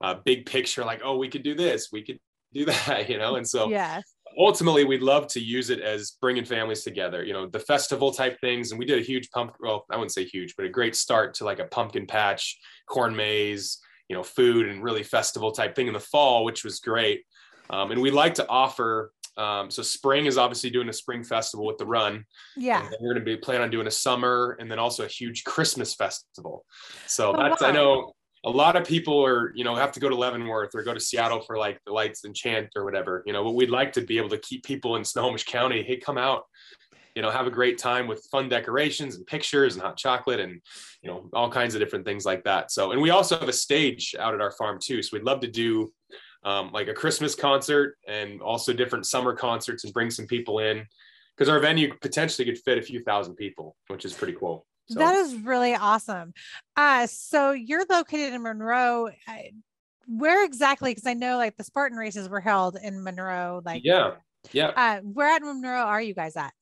uh, 0.00 0.16
big 0.24 0.46
picture, 0.46 0.84
like, 0.84 1.00
oh, 1.04 1.16
we 1.16 1.28
could 1.28 1.44
do 1.44 1.54
this, 1.54 1.88
we 1.92 2.02
could 2.02 2.18
do 2.52 2.64
that, 2.66 3.08
you 3.08 3.16
know. 3.16 3.36
And 3.36 3.48
so 3.48 3.70
yeah. 3.70 4.00
ultimately, 4.36 4.84
we'd 4.84 5.02
love 5.02 5.28
to 5.28 5.40
use 5.40 5.70
it 5.70 5.80
as 5.80 6.16
bringing 6.20 6.44
families 6.44 6.82
together, 6.82 7.24
you 7.24 7.32
know, 7.32 7.46
the 7.46 7.60
festival 7.60 8.12
type 8.12 8.40
things. 8.40 8.72
And 8.72 8.78
we 8.78 8.84
did 8.84 8.98
a 8.98 9.02
huge 9.02 9.30
pump, 9.30 9.54
well, 9.60 9.84
I 9.90 9.96
wouldn't 9.96 10.12
say 10.12 10.24
huge, 10.24 10.54
but 10.56 10.66
a 10.66 10.70
great 10.70 10.96
start 10.96 11.34
to 11.34 11.44
like 11.44 11.60
a 11.60 11.66
pumpkin 11.66 12.06
patch, 12.06 12.58
corn 12.88 13.14
maze, 13.14 13.78
you 14.08 14.16
know, 14.16 14.24
food 14.24 14.68
and 14.68 14.82
really 14.82 15.04
festival 15.04 15.52
type 15.52 15.76
thing 15.76 15.86
in 15.86 15.94
the 15.94 16.00
fall, 16.00 16.44
which 16.44 16.64
was 16.64 16.80
great. 16.80 17.22
Um, 17.70 17.90
and 17.90 18.00
we 18.00 18.10
like 18.10 18.34
to 18.34 18.48
offer. 18.48 19.12
Um, 19.36 19.70
so 19.70 19.82
spring 19.82 20.26
is 20.26 20.38
obviously 20.38 20.70
doing 20.70 20.88
a 20.88 20.92
spring 20.92 21.22
festival 21.22 21.66
with 21.66 21.78
the 21.78 21.86
run. 21.86 22.24
Yeah. 22.56 22.86
And 22.86 22.96
we're 23.00 23.14
going 23.14 23.24
to 23.24 23.36
be 23.36 23.36
planning 23.36 23.62
on 23.62 23.70
doing 23.70 23.86
a 23.86 23.90
summer 23.90 24.56
and 24.60 24.70
then 24.70 24.78
also 24.78 25.04
a 25.04 25.08
huge 25.08 25.44
Christmas 25.44 25.94
festival. 25.94 26.64
So 27.06 27.34
Oh, 27.34 27.42
that's, 27.42 27.62
I 27.62 27.72
know 27.72 28.12
a 28.44 28.50
lot 28.50 28.76
of 28.76 28.86
people 28.86 29.24
are, 29.24 29.52
you 29.54 29.64
know, 29.64 29.74
have 29.74 29.92
to 29.92 30.00
go 30.00 30.08
to 30.08 30.14
Leavenworth 30.14 30.74
or 30.74 30.82
go 30.82 30.94
to 30.94 31.00
Seattle 31.00 31.40
for 31.40 31.58
like 31.58 31.80
the 31.84 31.92
lights 31.92 32.24
enchant 32.24 32.68
or 32.76 32.84
whatever, 32.84 33.22
you 33.26 33.32
know, 33.32 33.42
but 33.44 33.52
we'd 33.52 33.70
like 33.70 33.92
to 33.94 34.00
be 34.00 34.18
able 34.18 34.28
to 34.30 34.38
keep 34.38 34.64
people 34.64 34.96
in 34.96 35.04
Snohomish 35.04 35.44
County. 35.44 35.82
Hey, 35.82 35.96
come 35.96 36.16
out, 36.16 36.44
you 37.16 37.22
know, 37.22 37.30
have 37.30 37.46
a 37.46 37.50
great 37.50 37.76
time 37.76 38.06
with 38.06 38.26
fun 38.30 38.48
decorations 38.48 39.16
and 39.16 39.26
pictures 39.26 39.74
and 39.74 39.82
hot 39.82 39.96
chocolate 39.96 40.38
and, 40.38 40.60
you 41.02 41.10
know, 41.10 41.28
all 41.32 41.50
kinds 41.50 41.74
of 41.74 41.80
different 41.80 42.04
things 42.04 42.24
like 42.24 42.44
that. 42.44 42.70
So, 42.70 42.92
and 42.92 43.02
we 43.02 43.10
also 43.10 43.38
have 43.38 43.48
a 43.48 43.52
stage 43.52 44.14
out 44.18 44.34
at 44.34 44.40
our 44.40 44.52
farm 44.52 44.78
too. 44.80 45.02
So 45.02 45.16
we'd 45.16 45.24
love 45.24 45.40
to 45.40 45.50
do 45.50 45.92
um, 46.44 46.70
like 46.72 46.88
a 46.88 46.94
Christmas 46.94 47.34
concert 47.34 47.96
and 48.06 48.40
also 48.40 48.72
different 48.72 49.06
summer 49.06 49.34
concerts 49.34 49.84
and 49.84 49.92
bring 49.92 50.10
some 50.10 50.26
people 50.26 50.58
in 50.60 50.86
because 51.36 51.48
our 51.48 51.58
venue 51.60 51.92
potentially 52.00 52.44
could 52.46 52.58
fit 52.58 52.78
a 52.78 52.82
few 52.82 53.02
thousand 53.02 53.34
people, 53.36 53.76
which 53.88 54.04
is 54.04 54.12
pretty 54.12 54.34
cool. 54.34 54.66
So, 54.88 55.00
That 55.00 55.16
is 55.16 55.34
really 55.34 55.74
awesome. 55.74 56.32
Uh, 56.76 57.06
so 57.08 57.50
you're 57.50 57.84
located 57.90 58.32
in 58.34 58.42
Monroe. 58.42 59.08
Uh, 59.28 59.34
where 60.06 60.44
exactly? 60.44 60.92
Because 60.92 61.06
I 61.06 61.14
know 61.14 61.36
like 61.36 61.56
the 61.56 61.64
Spartan 61.64 61.98
races 61.98 62.28
were 62.28 62.40
held 62.40 62.78
in 62.80 63.02
Monroe. 63.02 63.60
Like, 63.64 63.82
yeah, 63.84 64.12
yeah. 64.52 64.68
Uh, 64.68 65.00
where 65.00 65.28
at 65.28 65.42
Monroe 65.42 65.80
are 65.80 66.00
you 66.00 66.14
guys 66.14 66.36
at? 66.36 66.52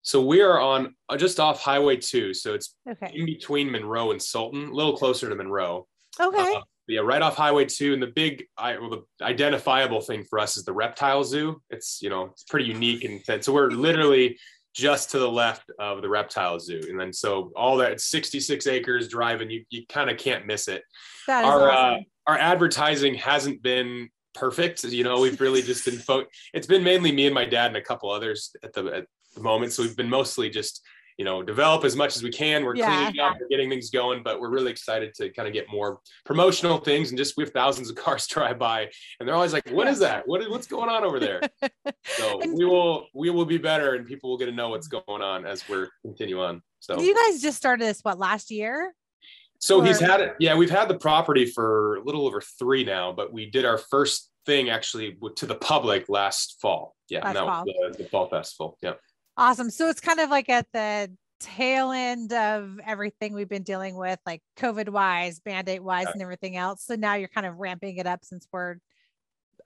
So 0.00 0.24
we 0.24 0.40
are 0.40 0.58
on 0.60 0.94
uh, 1.08 1.16
just 1.16 1.38
off 1.40 1.60
Highway 1.60 1.96
Two, 1.96 2.32
so 2.34 2.54
it's 2.54 2.74
Okay. 2.90 3.10
in 3.14 3.26
between 3.26 3.70
Monroe 3.70 4.10
and 4.10 4.20
Sultan, 4.20 4.68
a 4.68 4.72
little 4.72 4.96
closer 4.96 5.28
to 5.28 5.34
Monroe. 5.34 5.86
Okay. 6.18 6.54
Uh, 6.88 6.92
yeah, 6.92 7.00
right 7.00 7.22
off 7.22 7.36
Highway 7.36 7.64
Two, 7.64 7.94
and 7.94 8.02
the 8.02 8.08
big, 8.08 8.44
I, 8.56 8.78
well, 8.78 8.90
the 8.90 9.24
identifiable 9.24 10.00
thing 10.00 10.24
for 10.24 10.38
us 10.38 10.56
is 10.56 10.64
the 10.64 10.72
reptile 10.72 11.24
zoo. 11.24 11.60
It's 11.70 12.00
you 12.02 12.10
know 12.10 12.26
it's 12.26 12.44
pretty 12.44 12.66
unique 12.66 13.04
and 13.04 13.44
so 13.44 13.52
we're 13.52 13.70
literally 13.70 14.38
just 14.74 15.10
to 15.10 15.20
the 15.20 15.30
left 15.30 15.70
of 15.78 16.02
the 16.02 16.08
reptile 16.08 16.58
zoo, 16.58 16.80
and 16.88 16.98
then 16.98 17.12
so 17.12 17.52
all 17.54 17.76
that 17.78 18.00
66 18.00 18.66
acres 18.66 19.08
driving, 19.08 19.50
you 19.50 19.64
you 19.70 19.86
kind 19.88 20.10
of 20.10 20.18
can't 20.18 20.46
miss 20.46 20.68
it. 20.68 20.82
that 21.26 21.44
is 21.44 21.50
our 21.50 21.70
uh, 21.70 21.96
our 22.26 22.38
advertising 22.38 23.14
hasn't 23.14 23.62
been 23.62 24.08
perfect. 24.34 24.84
You 24.84 25.04
know, 25.04 25.20
we've 25.20 25.40
really 25.40 25.62
just 25.62 25.84
been 25.84 25.98
fo- 25.98 26.26
it's 26.52 26.66
been 26.66 26.82
mainly 26.82 27.12
me 27.12 27.26
and 27.26 27.34
my 27.34 27.44
dad 27.44 27.68
and 27.68 27.76
a 27.76 27.82
couple 27.82 28.10
others 28.10 28.54
at 28.62 28.72
the 28.72 28.84
at 28.86 29.06
the 29.34 29.40
moment. 29.42 29.72
So 29.72 29.82
we've 29.82 29.96
been 29.96 30.10
mostly 30.10 30.50
just 30.50 30.82
you 31.16 31.24
know 31.24 31.42
develop 31.42 31.84
as 31.84 31.94
much 31.96 32.16
as 32.16 32.22
we 32.22 32.30
can. 32.30 32.64
We're 32.64 32.74
Yeah. 32.76 33.04
cleaning 33.04 33.20
up, 33.20 33.36
we're 33.40 33.48
getting 33.48 33.68
things 33.70 33.90
going, 33.90 34.22
but 34.22 34.40
we're 34.40 34.48
really 34.50 34.70
excited 34.70 35.14
to 35.14 35.30
kind 35.30 35.46
of 35.46 35.54
get 35.54 35.66
more 35.70 36.00
promotional 36.24 36.78
things 36.78 37.10
and 37.10 37.18
just 37.18 37.36
we 37.36 37.44
have 37.44 37.52
thousands 37.52 37.88
of 37.90 37.96
cars 38.04 38.26
drive 38.26 38.58
by 38.58 38.90
and 39.20 39.28
they're 39.28 39.34
always 39.36 39.52
like, 39.52 39.68
"What 39.70 39.86
is 39.86 39.98
that? 40.00 40.26
What 40.26 40.40
is 40.42 40.48
what's 40.48 40.66
going 40.66 40.88
on 40.90 41.04
over 41.04 41.20
there?" 41.20 41.40
So 42.04 42.40
And- 42.40 42.56
we 42.56 42.64
will 42.64 43.08
we 43.14 43.30
will 43.30 43.44
be 43.46 43.58
better 43.58 43.94
and 43.94 44.06
people 44.06 44.30
will 44.30 44.38
get 44.38 44.46
to 44.46 44.52
know 44.52 44.68
what's 44.70 44.88
going 44.88 45.22
on 45.22 45.46
as 45.46 45.68
we're 45.68 45.88
continue 46.02 46.42
on. 46.42 46.62
So 46.80 47.00
you 47.00 47.14
guys 47.14 47.40
just 47.40 47.56
started 47.56 47.86
this 47.86 48.00
what 48.02 48.18
last 48.18 48.50
year? 48.50 48.94
so 49.60 49.80
he's 49.80 49.98
had 50.00 50.20
it. 50.20 50.34
Yeah, 50.40 50.56
we've 50.56 50.68
had 50.70 50.88
the 50.88 50.98
property 50.98 51.46
for 51.46 51.96
a 51.96 52.02
little 52.04 52.26
over 52.26 52.42
three 52.42 52.84
now, 52.84 53.12
but 53.12 53.32
we 53.32 53.46
did 53.46 53.64
our 53.64 53.78
first 53.78 54.30
thing 54.44 54.68
actually 54.68 55.16
to 55.36 55.46
the 55.46 55.54
public 55.54 56.06
last 56.10 56.58
fall. 56.60 56.94
Yeah, 57.08 57.24
Last 57.24 57.36
fall. 57.38 57.64
the, 57.64 57.94
the 57.96 58.04
fall 58.10 58.28
festival. 58.28 58.76
Yeah. 58.82 58.94
Awesome. 59.36 59.70
So 59.70 59.88
it's 59.88 60.00
kind 60.00 60.20
of 60.20 60.30
like 60.30 60.48
at 60.48 60.66
the 60.72 61.10
tail 61.40 61.90
end 61.90 62.32
of 62.32 62.78
everything 62.86 63.34
we've 63.34 63.48
been 63.48 63.64
dealing 63.64 63.96
with, 63.96 64.18
like 64.24 64.42
COVID 64.56 64.88
wise, 64.90 65.40
band 65.40 65.68
aid 65.68 65.80
wise, 65.80 66.06
and 66.12 66.22
everything 66.22 66.56
else. 66.56 66.84
So 66.86 66.94
now 66.94 67.14
you're 67.14 67.28
kind 67.28 67.46
of 67.46 67.56
ramping 67.56 67.96
it 67.96 68.06
up 68.06 68.24
since 68.24 68.46
we're 68.52 68.76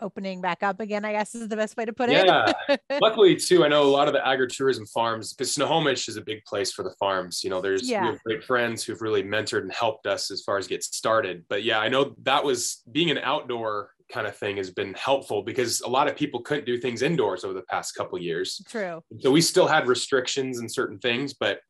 opening 0.01 0.41
back 0.41 0.63
up 0.63 0.79
again, 0.81 1.05
I 1.05 1.13
guess 1.13 1.35
is 1.35 1.49
the 1.49 1.57
best 1.57 1.77
way 1.77 1.85
to 1.85 1.93
put 1.93 2.09
Yeah. 2.09 2.53
it. 2.69 2.81
Yeah. 2.91 2.99
Luckily, 3.01 3.35
too, 3.35 3.65
I 3.65 3.69
know 3.69 3.83
a 3.83 3.85
lot 3.91 4.07
of 4.07 4.15
the 4.15 4.21
agritourism 4.21 4.89
farms, 4.93 5.33
because 5.35 5.53
Snohomish 5.53 6.09
is 6.09 6.17
a 6.17 6.21
big 6.21 6.45
place 6.45 6.73
for 6.73 6.85
the 6.85 6.95
farms. 7.01 7.43
You 7.43 7.51
know, 7.51 7.61
there's 7.61 7.89
Yeah. 7.89 8.03
we 8.03 8.07
have 8.09 8.23
great 8.23 8.45
friends 8.45 8.85
who've 8.85 9.01
really 9.03 9.25
mentored 9.25 9.63
and 9.63 9.73
helped 9.73 10.07
us 10.07 10.31
as 10.31 10.43
far 10.43 10.57
as 10.57 10.69
get 10.69 10.85
started. 10.85 11.45
But 11.49 11.65
yeah, 11.65 11.81
I 11.81 11.89
know 11.89 12.15
that 12.23 12.45
was 12.45 12.83
being 12.93 13.11
an 13.11 13.19
outdoor 13.19 13.91
kind 14.13 14.27
of 14.27 14.37
thing 14.37 14.57
has 14.57 14.71
been 14.71 14.95
helpful 14.95 15.43
because 15.43 15.81
a 15.83 15.89
lot 15.89 16.09
of 16.09 16.17
people 16.17 16.41
couldn't 16.41 16.65
do 16.67 16.79
things 16.79 17.03
indoors 17.03 17.45
over 17.45 17.55
the 17.55 17.63
past 17.63 17.95
couple 17.95 18.17
of 18.17 18.23
years. 18.25 18.61
True. 18.69 19.03
so 19.21 19.31
we 19.31 19.41
still 19.41 19.67
had 19.67 19.87
restrictions 19.89 20.59
and 20.59 20.71
certain 20.71 20.99
things 20.99 21.35
but 21.35 21.61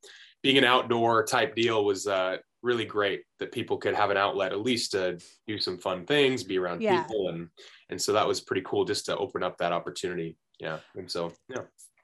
being 0.43 0.57
an 0.59 0.65
outdoor 0.65 1.25
type 1.25 1.55
deal 1.57 1.85
was 1.85 2.07
uh 2.07 2.37
really 2.63 2.85
great 2.85 3.23
that 3.39 3.53
people 3.53 3.77
could 3.77 3.95
have 3.95 4.11
an 4.11 4.17
outlet 4.17 4.53
at 4.53 4.61
least 4.61 4.91
to 4.93 5.17
do 5.47 5.59
some 5.61 5.79
fun 5.79 6.05
things, 6.05 6.43
be 6.43 6.59
around 6.59 6.81
Yeah. 6.83 7.03
people, 7.05 7.29
and 7.29 7.49
and 7.91 8.01
so 8.03 8.13
that 8.13 8.27
was 8.27 8.41
pretty 8.41 8.63
cool 8.67 8.85
just 8.85 9.07
to 9.07 9.17
open 9.17 9.43
up 9.45 9.59
that 9.59 9.73
opportunity. 9.73 10.37
Yeah, 10.59 10.79
and 10.97 11.09
so 11.11 11.33
yeah. 11.49 11.63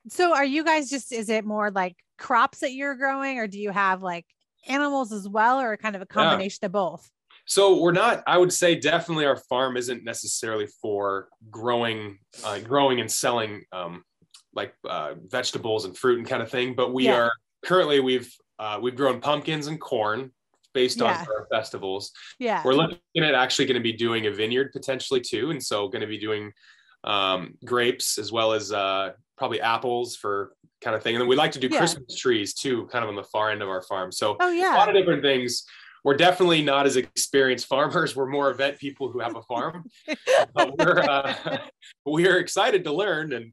So 0.08 0.32
are 0.34 0.44
you 0.44 0.62
guys 0.64 0.90
just 0.90 1.12
is 1.12 1.28
it 1.28 1.44
more 1.44 1.70
like 1.72 1.96
crops 2.18 2.60
that 2.60 2.72
you're 2.72 2.94
growing 2.94 3.38
or 3.38 3.48
do 3.48 3.58
you 3.58 3.70
have 3.70 4.00
like 4.02 4.26
animals 4.68 5.12
as 5.12 5.28
well 5.28 5.60
or 5.60 5.76
kind 5.76 5.96
of 5.96 6.02
a 6.02 6.06
combination 6.06 6.64
of 6.64 6.70
both? 6.72 7.10
So 7.46 7.80
we're 7.80 7.92
not. 7.92 8.22
I 8.26 8.38
would 8.38 8.52
say 8.52 8.74
definitely 8.74 9.26
our 9.26 9.36
farm 9.36 9.76
isn't 9.76 10.04
necessarily 10.04 10.66
for 10.80 11.28
growing, 11.50 12.18
uh, 12.42 12.58
growing 12.60 13.00
and 13.00 13.10
selling 13.10 13.64
um, 13.72 14.02
like 14.54 14.74
uh, 14.88 15.14
vegetables 15.26 15.84
and 15.84 15.96
fruit 15.96 16.18
and 16.18 16.26
kind 16.26 16.42
of 16.42 16.50
thing. 16.50 16.74
But 16.74 16.92
we 16.94 17.04
Yeah. 17.04 17.16
are 17.16 17.32
currently 17.64 18.00
we've 18.00 18.32
uh, 18.58 18.78
we've 18.80 18.94
grown 18.94 19.20
pumpkins 19.20 19.66
and 19.66 19.80
corn 19.80 20.32
based 20.72 20.98
Yeah. 20.98 21.04
on 21.04 21.26
our 21.26 21.46
festivals. 21.50 22.12
Yeah. 22.38 22.62
We're 22.64 22.74
looking 22.74 22.98
at 23.16 23.34
actually 23.34 23.66
going 23.66 23.74
to 23.76 23.82
be 23.82 23.92
doing 23.92 24.26
a 24.26 24.30
vineyard 24.30 24.70
potentially 24.72 25.20
too, 25.20 25.50
and 25.50 25.62
so 25.62 25.88
going 25.88 26.02
to 26.02 26.06
be 26.08 26.18
doing 26.18 26.52
um, 27.02 27.54
grapes 27.64 28.16
as 28.16 28.32
well 28.32 28.52
as 28.54 28.72
uh, 28.72 29.10
probably 29.36 29.60
apples 29.60 30.16
for 30.16 30.54
kind 30.80 30.96
of 30.96 31.02
thing. 31.02 31.14
And 31.14 31.20
then 31.20 31.28
we 31.28 31.36
like 31.36 31.52
to 31.52 31.58
do 31.60 31.68
Yeah. 31.70 31.78
Christmas 31.78 32.16
trees 32.16 32.54
too, 32.54 32.86
kind 32.86 33.02
of 33.04 33.10
on 33.10 33.16
the 33.16 33.24
far 33.24 33.50
end 33.50 33.60
of 33.60 33.68
our 33.68 33.82
farm. 33.82 34.10
So 34.12 34.36
Oh 34.40 34.50
a 34.50 34.62
lot 34.78 34.88
of 34.88 34.94
different 34.94 35.22
things. 35.22 35.64
We're 36.04 36.16
definitely 36.16 36.62
not 36.62 36.86
as 36.86 36.96
experienced 36.96 37.66
farmers. 37.66 38.14
We're 38.14 38.28
more 38.28 38.50
event 38.50 38.78
people 38.78 39.10
who 39.10 39.20
have 39.20 39.36
a 39.36 39.42
farm. 39.42 39.84
but 40.54 40.78
we're 40.78 41.00
uh, 41.00 41.58
we're 42.04 42.38
excited 42.38 42.84
to 42.84 42.92
learn 42.92 43.32
and 43.32 43.52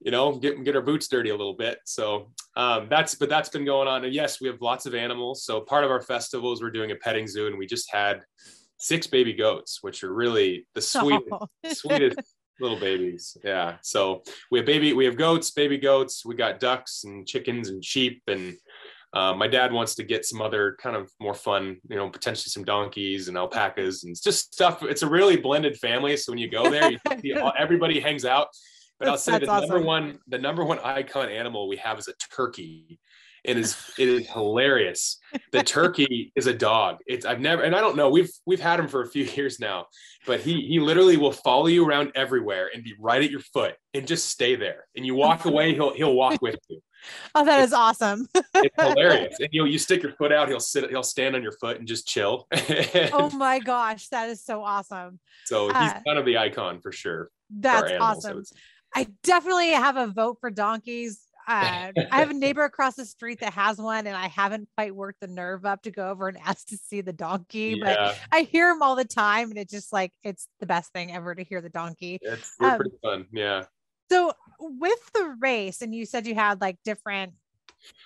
you 0.00 0.10
know 0.10 0.36
get 0.36 0.62
get 0.64 0.74
our 0.74 0.82
boots 0.82 1.06
dirty 1.08 1.30
a 1.30 1.36
little 1.36 1.54
bit. 1.54 1.78
So 1.84 2.32
um, 2.56 2.88
that's 2.90 3.14
but 3.14 3.28
that's 3.28 3.48
been 3.48 3.64
going 3.64 3.88
on. 3.88 4.04
And 4.04 4.12
yes, 4.12 4.40
we 4.40 4.48
have 4.48 4.60
lots 4.60 4.84
of 4.84 4.94
animals. 4.94 5.44
So 5.44 5.60
part 5.60 5.84
of 5.84 5.90
our 5.90 6.02
festivals, 6.02 6.60
we're 6.60 6.70
doing 6.70 6.90
a 6.90 6.96
petting 6.96 7.28
zoo, 7.28 7.46
and 7.46 7.56
we 7.56 7.66
just 7.66 7.90
had 7.92 8.22
six 8.78 9.06
baby 9.06 9.32
goats, 9.32 9.78
which 9.82 10.02
are 10.02 10.12
really 10.12 10.66
the 10.74 10.80
sweetest 10.82 11.28
Oh. 11.30 11.46
sweetest 11.72 12.18
little 12.60 12.78
babies. 12.78 13.36
Yeah. 13.44 13.76
So 13.82 14.22
we 14.50 14.58
have 14.58 14.66
baby, 14.66 14.92
we 14.92 15.04
have 15.04 15.16
goats, 15.16 15.50
baby 15.50 15.78
goats. 15.78 16.24
We 16.24 16.34
got 16.34 16.60
ducks 16.60 17.04
and 17.04 17.26
chickens 17.26 17.68
and 17.68 17.84
sheep. 17.84 18.22
And 18.26 18.56
uh, 19.14 19.34
my 19.34 19.46
dad 19.46 19.72
wants 19.72 19.94
to 19.96 20.02
get 20.04 20.24
some 20.24 20.40
other 20.40 20.76
kind 20.80 20.96
of 20.96 21.10
more 21.20 21.34
fun, 21.34 21.76
you 21.88 21.96
know, 21.96 22.08
potentially 22.08 22.48
some 22.48 22.64
donkeys 22.64 23.28
and 23.28 23.36
alpacas 23.36 24.04
and 24.04 24.10
it's 24.12 24.22
just 24.22 24.54
stuff. 24.54 24.82
It's 24.82 25.02
a 25.02 25.08
really 25.08 25.36
blended 25.36 25.76
family. 25.78 26.16
So 26.16 26.32
when 26.32 26.38
you 26.38 26.48
go 26.50 26.70
there, 26.70 26.90
you 26.90 26.98
see 27.20 27.32
all, 27.38 27.52
everybody 27.58 28.00
hangs 28.00 28.24
out. 28.24 28.48
But 28.98 29.08
I'll 29.08 29.14
That's- 29.16 29.24
say 29.24 29.38
the 29.38 29.46
that's 29.46 29.68
number 29.68 29.84
one, 29.84 30.18
the 30.28 30.38
number 30.38 30.64
one 30.64 30.78
icon 30.78 31.28
animal 31.28 31.68
we 31.68 31.76
have 31.76 31.98
is 31.98 32.08
a 32.08 32.14
turkey. 32.34 32.98
It 33.44 33.56
is 33.58 33.76
it 33.98 34.08
is 34.08 34.30
hilarious. 34.30 35.18
The 35.50 35.64
turkey 35.64 36.32
is 36.36 36.46
a 36.46 36.54
dog. 36.54 36.98
It's 37.08 37.26
I've 37.26 37.40
never 37.40 37.62
and 37.62 37.74
I 37.74 37.80
don't 37.80 37.96
know. 37.96 38.08
We've 38.08 38.30
we've 38.46 38.60
had 38.60 38.78
him 38.78 38.86
for 38.86 39.02
a 39.02 39.08
few 39.08 39.24
years 39.36 39.58
now, 39.58 39.86
but 40.26 40.40
he 40.40 40.60
he 40.68 40.78
literally 40.78 41.16
will 41.16 41.32
follow 41.32 41.66
you 41.66 41.84
around 41.84 42.12
everywhere 42.14 42.70
and 42.72 42.84
be 42.84 42.94
right 43.00 43.20
at 43.20 43.32
your 43.32 43.40
foot 43.40 43.74
and 43.94 44.06
just 44.06 44.28
stay 44.28 44.54
there. 44.54 44.86
And 44.96 45.04
you 45.04 45.16
walk 45.16 45.44
away, 45.50 45.74
he'll 45.74 45.92
he'll 45.92 46.14
walk 46.14 46.40
with 46.40 46.56
you. 46.68 46.80
Oh, 47.34 47.44
that 47.44 47.60
is 47.60 47.72
awesome. 47.72 48.28
It's 48.34 48.74
hilarious. 48.78 49.36
And 49.40 49.48
you 49.52 49.62
know, 49.62 49.66
you 49.66 49.78
stick 49.78 50.02
your 50.02 50.12
foot 50.12 50.32
out, 50.32 50.48
he'll 50.48 50.60
sit, 50.60 50.88
he'll 50.90 51.02
stand 51.02 51.34
on 51.34 51.42
your 51.42 51.52
foot 51.52 51.78
and 51.78 51.86
just 51.88 52.06
chill. 52.06 52.46
oh 53.12 53.30
my 53.34 53.58
gosh, 53.58 54.08
that 54.08 54.28
is 54.28 54.44
so 54.44 54.62
awesome. 54.62 55.18
so 55.46 55.66
he's 55.68 55.76
uh, 55.76 56.00
kind 56.06 56.18
of 56.18 56.24
the 56.24 56.38
icon 56.38 56.80
for 56.80 56.92
sure. 56.92 57.24
for 57.24 57.30
That's 57.60 57.90
animals, 57.90 58.24
awesome. 58.24 58.44
say. 58.44 58.56
I 58.94 59.06
definitely 59.22 59.70
have 59.70 59.96
a 59.96 60.06
vote 60.08 60.38
for 60.40 60.50
donkeys. 60.50 61.20
Uh, 61.48 61.90
I 62.12 62.18
have 62.20 62.30
a 62.30 62.34
neighbor 62.34 62.62
across 62.62 62.94
the 62.94 63.04
street 63.04 63.40
that 63.40 63.52
has 63.54 63.78
one, 63.78 64.06
and 64.06 64.16
I 64.16 64.28
haven't 64.28 64.68
quite 64.76 64.94
worked 64.94 65.20
the 65.20 65.26
nerve 65.26 65.64
up 65.64 65.82
to 65.82 65.90
go 65.90 66.08
over 66.08 66.28
and 66.28 66.38
ask 66.38 66.68
to 66.68 66.76
see 66.76 67.00
the 67.00 67.12
donkey. 67.12 67.80
But 67.82 68.16
I 68.30 68.42
hear 68.42 68.70
him 68.70 68.80
all 68.80 68.94
the 68.94 69.04
time, 69.04 69.48
and 69.50 69.58
it's 69.58 69.72
just 69.72 69.92
like 69.92 70.12
it's 70.22 70.46
the 70.60 70.66
best 70.66 70.92
thing 70.92 71.12
ever 71.12 71.34
to 71.34 71.42
hear 71.42 71.60
the 71.60 71.68
donkey. 71.68 72.18
it's 72.22 72.54
Um, 72.60 72.76
pretty 72.76 72.96
fun. 73.02 73.26
Yeah. 73.32 73.64
So 74.10 74.32
with 74.62 75.12
the 75.12 75.36
race, 75.40 75.82
and 75.82 75.94
you 75.94 76.06
said 76.06 76.26
you 76.26 76.34
had 76.34 76.60
like 76.60 76.78
different, 76.84 77.34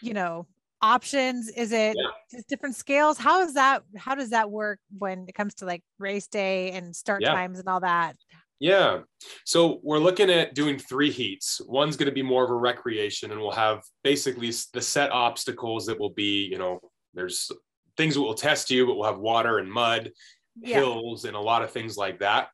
you 0.00 0.14
know, 0.14 0.46
options. 0.82 1.48
Is 1.48 1.72
it 1.72 1.96
Yeah. 1.96 2.10
just 2.30 2.48
different 2.48 2.76
scales? 2.76 3.18
How 3.18 3.42
is 3.42 3.54
that? 3.54 3.82
How 3.96 4.14
does 4.14 4.30
that 4.30 4.50
work 4.50 4.78
when 4.98 5.26
it 5.28 5.34
comes 5.34 5.54
to 5.56 5.66
like 5.66 5.82
race 5.98 6.26
day 6.26 6.72
and 6.72 6.94
start 6.94 7.22
Yeah. 7.22 7.32
times 7.32 7.58
and 7.58 7.68
all 7.68 7.80
that? 7.80 8.16
Yeah. 8.58 9.02
So 9.44 9.80
we're 9.82 9.98
looking 9.98 10.30
at 10.30 10.54
doing 10.54 10.78
three 10.78 11.10
heats. 11.10 11.60
One's 11.66 11.96
going 11.96 12.08
to 12.08 12.14
be 12.14 12.22
more 12.22 12.44
of 12.44 12.50
a 12.50 12.54
recreation, 12.54 13.30
and 13.30 13.40
we'll 13.40 13.50
have 13.52 13.82
basically 14.02 14.50
the 14.72 14.80
set 14.80 15.10
obstacles 15.12 15.86
that 15.86 16.00
will 16.00 16.10
be, 16.14 16.46
you 16.46 16.58
know, 16.58 16.80
there's 17.12 17.50
things 17.96 18.14
that 18.14 18.22
will 18.22 18.34
test 18.34 18.70
you, 18.70 18.86
but 18.86 18.96
we'll 18.96 19.10
have 19.10 19.18
water 19.18 19.58
and 19.58 19.70
mud, 19.70 20.12
Yeah. 20.58 20.76
hills, 20.76 21.25
and 21.26 21.36
a 21.36 21.40
lot 21.40 21.62
of 21.62 21.70
things 21.70 21.96
like 21.96 22.20
that. 22.20 22.48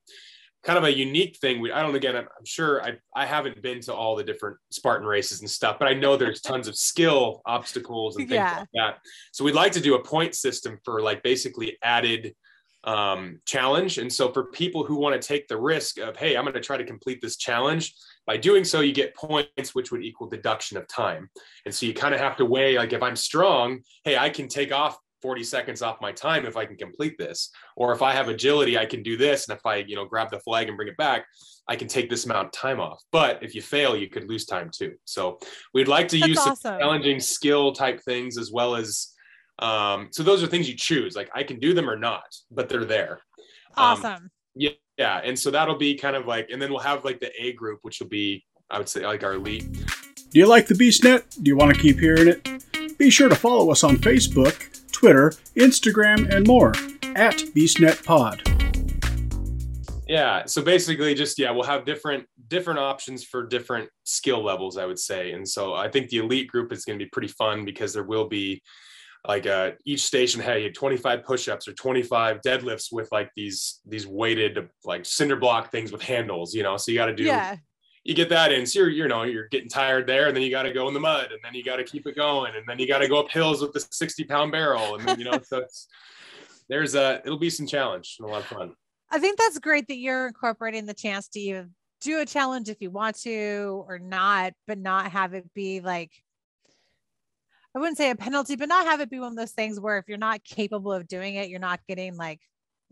Kind 0.65 0.79
of 0.79 0.85
a 0.85 0.97
unique 0.97 1.39
thing. 1.39 1.61
We, 1.61 1.73
I 1.73 1.83
don't, 1.83 1.95
again, 1.95 2.15
I'm, 2.17 2.25
I'm 2.39 2.45
sure 2.45 2.83
I, 2.85 2.93
I 3.15 3.27
haven't 3.27 3.61
been 3.63 3.81
to 3.83 3.95
all 3.95 4.15
the 4.15 4.23
different 4.23 4.59
Spartan 4.71 5.07
races 5.07 5.41
and 5.41 5.51
stuff, 5.51 5.77
but 5.79 5.89
I 5.89 5.95
know 5.95 6.17
there's 6.17 6.41
tons 6.51 6.69
of 6.69 6.77
skill 6.77 7.43
obstacles 7.47 8.17
and 8.17 8.29
things 8.29 8.39
Yeah. 8.39 8.59
like 8.61 8.69
that. 8.75 8.99
So 9.33 9.45
we'd 9.45 9.55
like 9.55 9.73
to 9.73 9.81
do 9.81 9.97
a 9.97 10.03
point 10.05 10.35
system 10.35 10.79
for 10.85 11.03
like 11.03 11.23
basically 11.23 11.79
added 11.83 12.35
um, 12.85 13.41
challenge. 13.47 13.99
And 13.99 14.13
so 14.13 14.33
for 14.33 14.45
people 14.47 14.85
who 14.85 14.97
want 14.97 15.21
to 15.21 15.27
take 15.27 15.47
the 15.49 15.57
risk 15.57 15.99
of, 15.99 16.17
hey, 16.17 16.37
I'm 16.37 16.45
going 16.45 16.55
to 16.55 16.61
try 16.61 16.77
to 16.77 16.85
complete 16.85 17.21
this 17.23 17.37
challenge, 17.37 17.95
by 18.25 18.37
doing 18.37 18.65
so, 18.65 18.81
you 18.81 18.93
get 18.93 19.17
points, 19.17 19.75
which 19.75 19.91
would 19.91 20.05
equal 20.05 20.29
deduction 20.29 20.77
of 20.77 20.87
time. 20.87 21.29
And 21.65 21.75
so 21.75 21.87
you 21.87 21.95
kind 21.95 22.15
of 22.15 22.21
have 22.21 22.37
to 22.37 22.45
weigh, 22.45 22.79
like, 22.79 22.93
if 22.93 23.03
I'm 23.03 23.17
strong, 23.17 23.81
hey, 24.05 24.17
I 24.17 24.31
can 24.31 24.47
take 24.47 24.71
off 24.73 24.97
40 25.23 25.45
seconds 25.45 25.81
off 25.81 26.01
my 26.01 26.13
time 26.13 26.45
if 26.45 26.57
I 26.57 26.67
can 26.67 26.77
complete 26.77 27.17
this. 27.17 27.51
Or 27.77 27.93
if 27.93 28.03
I 28.03 28.13
have 28.13 28.29
agility, 28.29 28.77
I 28.77 28.85
can 28.85 29.03
do 29.03 29.17
this. 29.17 29.49
And 29.49 29.57
if 29.57 29.65
I, 29.65 29.77
you 29.77 29.97
know, 29.97 30.05
grab 30.05 30.31
the 30.31 30.41
flag 30.41 30.69
and 30.69 30.77
bring 30.77 30.89
it 30.89 30.97
back, 30.97 31.25
I 31.69 31.77
can 31.77 31.89
take 31.89 32.11
this 32.11 32.27
amount 32.27 32.47
of 32.47 32.53
time 32.53 32.81
off. 32.81 33.03
But 33.13 33.43
if 33.43 33.55
you 33.55 33.63
fail, 33.63 33.97
you 33.97 34.09
could 34.09 34.29
lose 34.29 34.45
time 34.45 34.71
too. 34.71 34.95
So 35.05 35.39
we'd 35.73 35.89
like 35.89 36.09
to 36.09 36.19
That's 36.19 36.29
use 36.29 36.43
some 36.43 36.57
challenging 36.79 37.21
skill 37.21 37.73
type 37.73 38.03
things 38.03 38.37
as 38.37 38.51
well 38.53 38.75
as 38.75 39.13
um, 39.59 40.09
so 40.11 40.23
those 40.23 40.43
are 40.43 40.47
things 40.47 40.69
you 40.69 40.75
choose. 40.75 41.15
Like 41.15 41.31
I 41.35 41.45
can 41.45 41.59
do 41.59 41.73
them 41.73 41.89
or 41.89 41.97
not, 41.97 42.25
but 42.51 42.69
they're 42.69 42.85
there. 42.85 43.21
Um, 43.77 44.05
Awesome. 44.05 44.31
yeah, 44.55 44.73
and 44.99 45.39
so 45.39 45.51
that'll 45.51 45.79
be 45.79 45.95
kind 45.95 46.17
of 46.17 46.27
like, 46.27 46.49
and 46.51 46.61
then 46.61 46.71
we'll 46.71 46.81
have 46.81 47.05
like 47.05 47.21
the 47.21 47.31
A 47.41 47.53
group, 47.53 47.79
which 47.83 48.01
will 48.01 48.09
be, 48.09 48.45
I 48.71 48.79
would 48.79 48.89
say, 48.89 49.07
like 49.07 49.23
our 49.23 49.35
elite. 49.35 49.73
Do 50.31 50.39
you 50.39 50.47
like 50.47 50.67
the 50.67 50.75
BeastNet? 50.75 51.43
Do 51.43 51.49
you 51.49 51.57
want 51.57 51.75
to 51.75 51.81
keep 51.81 51.99
hearing 52.01 52.29
it? 52.29 52.99
Be 52.99 53.11
sure 53.11 53.29
to 53.29 53.35
follow 53.35 53.71
us 53.71 53.85
on 53.85 53.97
Facebook, 53.97 54.82
Twitter, 54.93 55.31
Instagram, 55.57 56.33
and 56.33 56.47
more 56.47 56.71
at 57.17 57.39
BeastNetPod. 57.55 58.49
Yeah, 60.09 60.45
so 60.45 60.63
basically, 60.63 61.15
just 61.15 61.39
yeah, 61.39 61.51
we'll 61.51 61.63
have 61.65 61.85
different 61.85 62.27
different 62.49 62.79
options 62.79 63.25
for 63.25 63.47
different 63.47 63.89
skill 64.05 64.45
levels, 64.45 64.77
I 64.77 64.85
would 64.85 64.99
say, 64.99 65.33
and 65.33 65.49
so 65.49 65.75
I 65.75 65.89
think 65.89 66.11
the 66.11 66.19
elite 66.19 66.49
group 66.49 66.73
is 66.73 66.85
going 66.85 66.99
to 66.99 67.05
be 67.05 67.09
pretty 67.09 67.29
fun 67.29 67.65
because 67.65 67.95
there 67.95 68.05
will 68.05 68.29
be 68.29 68.63
like 69.27 69.47
uh, 69.47 69.71
each 69.85 70.03
station 70.03 70.41
hey 70.41 70.71
25 70.71 71.25
push-ups 71.25 71.69
or 71.69 71.73
25 71.75 72.41
deadlifts 72.45 72.89
with 72.91 73.09
like 73.13 73.31
these 73.37 73.81
these 73.87 74.07
weighted 74.07 74.69
like 74.85 75.07
cinder 75.07 75.37
block 75.37 75.71
things 75.71 75.93
with 75.93 76.03
handles 76.03 76.55
you 76.55 76.63
know 76.63 76.77
so 76.77 76.91
you 76.91 76.99
got 76.99 77.07
to 77.07 77.15
do 77.15 77.25
Yeah. 77.25 77.57
You 78.05 78.15
get 78.15 78.29
that 78.31 78.53
in. 78.53 78.67
So 78.67 78.81
you're, 78.81 78.91
you 78.91 79.09
know, 79.09 79.23
you're 79.23 79.49
getting 79.49 79.69
tired 79.69 80.07
there, 80.07 80.29
and 80.29 80.37
then 80.37 80.43
you 80.43 80.51
got 80.51 80.63
to 80.65 80.73
go 80.73 80.89
in 80.89 80.95
the 80.95 81.01
mud, 81.01 81.31
and 81.31 81.41
then 81.43 81.55
you 81.55 81.63
got 81.63 81.77
to 81.77 81.85
keep 81.85 82.07
it 82.07 82.17
going, 82.17 82.55
and 82.57 82.65
then 82.67 82.79
you 82.79 82.87
got 82.87 82.99
to 82.99 83.09
go 83.09 83.21
up 83.21 83.31
hills 83.31 83.63
with 83.63 83.73
the 83.73 83.81
60 83.81 84.25
pound 84.25 84.53
barrel, 84.53 84.97
and 84.97 85.07
then, 85.07 85.19
you 85.19 85.25
know, 85.25 85.39
so 85.43 85.65
there's 86.69 86.95
a 86.95 87.21
it'll 87.25 87.39
be 87.39 87.51
some 87.51 87.67
challenge 87.67 88.17
and 88.19 88.29
a 88.29 88.33
lot 88.33 88.41
of 88.41 88.47
fun. 88.47 88.75
I 89.11 89.19
think 89.19 89.39
that's 89.39 89.59
great 89.59 89.89
that 89.89 89.99
you're 89.99 90.27
incorporating 90.27 90.87
the 90.87 90.95
chance 90.95 91.29
to 91.29 91.41
even 91.41 91.75
do 92.01 92.21
a 92.21 92.27
challenge 92.27 92.69
if 92.69 92.81
you 92.81 92.91
want 92.91 93.17
to 93.21 93.85
or 93.87 93.99
not, 93.99 94.55
but 94.67 94.79
not 94.79 95.13
have 95.13 95.35
it 95.35 95.53
be 95.55 95.81
like 95.81 96.11
I 97.75 97.79
wouldn't 97.79 97.97
say 97.97 98.11
a 98.11 98.17
penalty, 98.17 98.57
but 98.57 98.69
not 98.69 98.87
have 98.87 99.01
it 99.01 99.11
be 99.11 99.19
one 99.19 99.33
of 99.33 99.37
those 99.37 99.53
things 99.53 99.81
where 99.81 99.99
if 99.99 100.05
you're 100.07 100.19
not 100.19 100.45
capable 100.45 100.93
of 100.93 101.09
doing 101.09 101.37
it, 101.37 101.49
you're 101.49 101.59
not 101.59 101.81
getting 101.89 102.17
like 102.17 102.41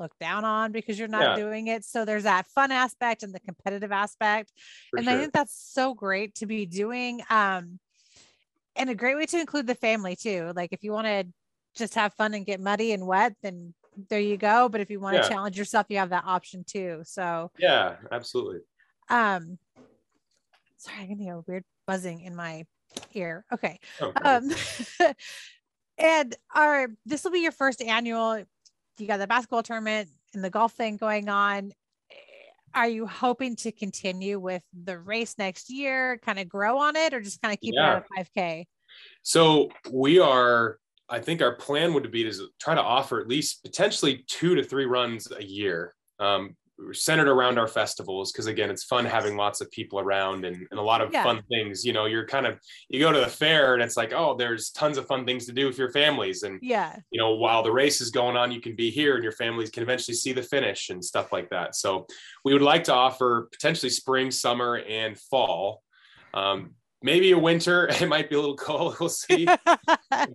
looked 0.00 0.18
down 0.18 0.44
on 0.44 0.72
because 0.72 0.98
you're 0.98 1.06
not 1.08 1.36
Yeah. 1.36 1.44
doing 1.44 1.68
it. 1.68 1.84
So 1.84 2.04
there's 2.04 2.24
that 2.24 2.46
fun 2.48 2.72
aspect 2.72 3.22
and 3.22 3.32
the 3.34 3.40
competitive 3.40 3.92
aspect. 3.92 4.52
For 4.90 4.96
and 4.98 5.04
sure. 5.06 5.14
I 5.14 5.18
think 5.18 5.32
that's 5.32 5.54
so 5.54 5.94
great 5.94 6.34
to 6.36 6.46
be 6.46 6.66
doing. 6.66 7.22
Um, 7.30 7.78
and 8.76 8.88
a 8.88 8.94
great 8.94 9.16
way 9.16 9.26
to 9.26 9.38
include 9.40 9.66
the 9.66 9.74
family 9.74 10.16
too. 10.16 10.52
Like 10.56 10.72
if 10.72 10.82
you 10.82 10.92
want 10.92 11.06
to 11.06 11.26
just 11.76 11.94
have 11.94 12.14
fun 12.14 12.34
and 12.34 12.46
get 12.46 12.60
muddy 12.60 12.92
and 12.92 13.06
wet, 13.06 13.34
then 13.42 13.74
there 14.08 14.20
you 14.20 14.36
go. 14.36 14.68
But 14.68 14.80
if 14.80 14.90
you 14.90 14.98
want 15.00 15.16
to 15.16 15.22
Yeah. 15.22 15.28
challenge 15.28 15.58
yourself, 15.58 15.86
you 15.90 15.98
have 15.98 16.10
that 16.10 16.24
option 16.24 16.64
too. 16.64 17.02
So, 17.04 17.50
yeah, 17.58 17.96
absolutely. 18.10 18.60
um, 19.08 19.58
sorry, 20.76 21.00
I'm 21.00 21.08
getting 21.08 21.30
a 21.30 21.40
weird 21.40 21.64
buzzing 21.86 22.20
in 22.22 22.34
my 22.34 22.64
ear. 23.12 23.44
Okay. 23.52 23.78
Okay. 24.00 24.20
Um, 24.24 24.50
and 25.98 26.34
our 26.54 26.88
this 27.04 27.24
will 27.24 27.32
be 27.32 27.40
your 27.40 27.52
first 27.52 27.82
annual. 27.82 28.44
You 29.00 29.06
got 29.06 29.16
the 29.18 29.26
basketball 29.26 29.62
tournament 29.62 30.08
and 30.34 30.44
the 30.44 30.50
golf 30.50 30.72
thing 30.72 30.96
going 30.96 31.28
on. 31.28 31.72
Are 32.74 32.88
you 32.88 33.06
hoping 33.06 33.56
to 33.56 33.72
continue 33.72 34.38
with 34.38 34.62
the 34.72 34.98
race 34.98 35.36
next 35.38 35.70
year, 35.70 36.18
kind 36.18 36.38
of 36.38 36.48
grow 36.48 36.78
on 36.78 36.94
it, 36.94 37.12
or 37.12 37.20
just 37.20 37.42
kind 37.42 37.52
of 37.52 37.60
keep 37.60 37.74
Yeah. 37.74 37.96
it 37.96 38.04
at 38.16 38.26
5K? 38.36 38.66
So 39.22 39.70
we 39.90 40.18
are 40.18 40.78
I 41.12 41.18
think 41.18 41.42
our 41.42 41.56
plan 41.56 41.92
would 41.94 42.08
be 42.12 42.22
to 42.22 42.48
try 42.60 42.76
to 42.76 42.80
offer 42.80 43.20
at 43.20 43.26
least 43.26 43.64
potentially 43.64 44.24
two 44.28 44.54
to 44.54 44.62
three 44.62 44.84
runs 44.84 45.28
a 45.32 45.42
year. 45.42 45.92
Um, 46.20 46.56
centered 46.92 47.28
around 47.28 47.58
our 47.58 47.68
festivals 47.68 48.32
because 48.32 48.46
again 48.46 48.70
it's 48.70 48.84
fun 48.84 49.04
having 49.04 49.36
lots 49.36 49.60
of 49.60 49.70
people 49.70 49.98
around 49.98 50.44
and, 50.44 50.56
and 50.70 50.80
a 50.80 50.82
lot 50.82 51.00
of 51.00 51.12
yeah. 51.12 51.22
fun 51.22 51.42
things 51.48 51.84
you 51.84 51.92
know 51.92 52.06
you're 52.06 52.26
kind 52.26 52.46
of 52.46 52.58
you 52.88 52.98
go 52.98 53.12
to 53.12 53.20
the 53.20 53.26
fair 53.26 53.74
and 53.74 53.82
it's 53.82 53.96
like 53.96 54.12
oh 54.12 54.34
there's 54.36 54.70
tons 54.70 54.96
of 54.96 55.06
fun 55.06 55.24
things 55.24 55.46
to 55.46 55.52
do 55.52 55.66
with 55.66 55.78
your 55.78 55.90
families. 55.90 56.42
And 56.42 56.58
yeah. 56.62 56.96
you 57.10 57.20
know 57.20 57.34
while 57.34 57.62
the 57.62 57.72
race 57.72 58.00
is 58.00 58.10
going 58.10 58.36
on 58.36 58.50
you 58.50 58.60
can 58.60 58.74
be 58.74 58.90
here 58.90 59.14
and 59.14 59.22
your 59.22 59.32
families 59.32 59.70
can 59.70 59.82
eventually 59.82 60.14
see 60.14 60.32
the 60.32 60.42
finish 60.42 60.90
and 60.90 61.04
stuff 61.04 61.32
like 61.32 61.50
that. 61.50 61.74
So 61.74 62.06
we 62.44 62.52
would 62.52 62.62
like 62.62 62.84
to 62.84 62.94
offer 62.94 63.48
potentially 63.52 63.90
spring 63.90 64.30
summer 64.30 64.76
and 64.76 65.18
fall 65.18 65.82
um, 66.34 66.74
maybe 67.02 67.32
a 67.32 67.38
winter 67.38 67.88
it 68.00 68.08
might 68.08 68.28
be 68.28 68.36
a 68.36 68.40
little 68.40 68.56
cold 68.56 68.96
we'll 69.00 69.08
see. 69.08 69.46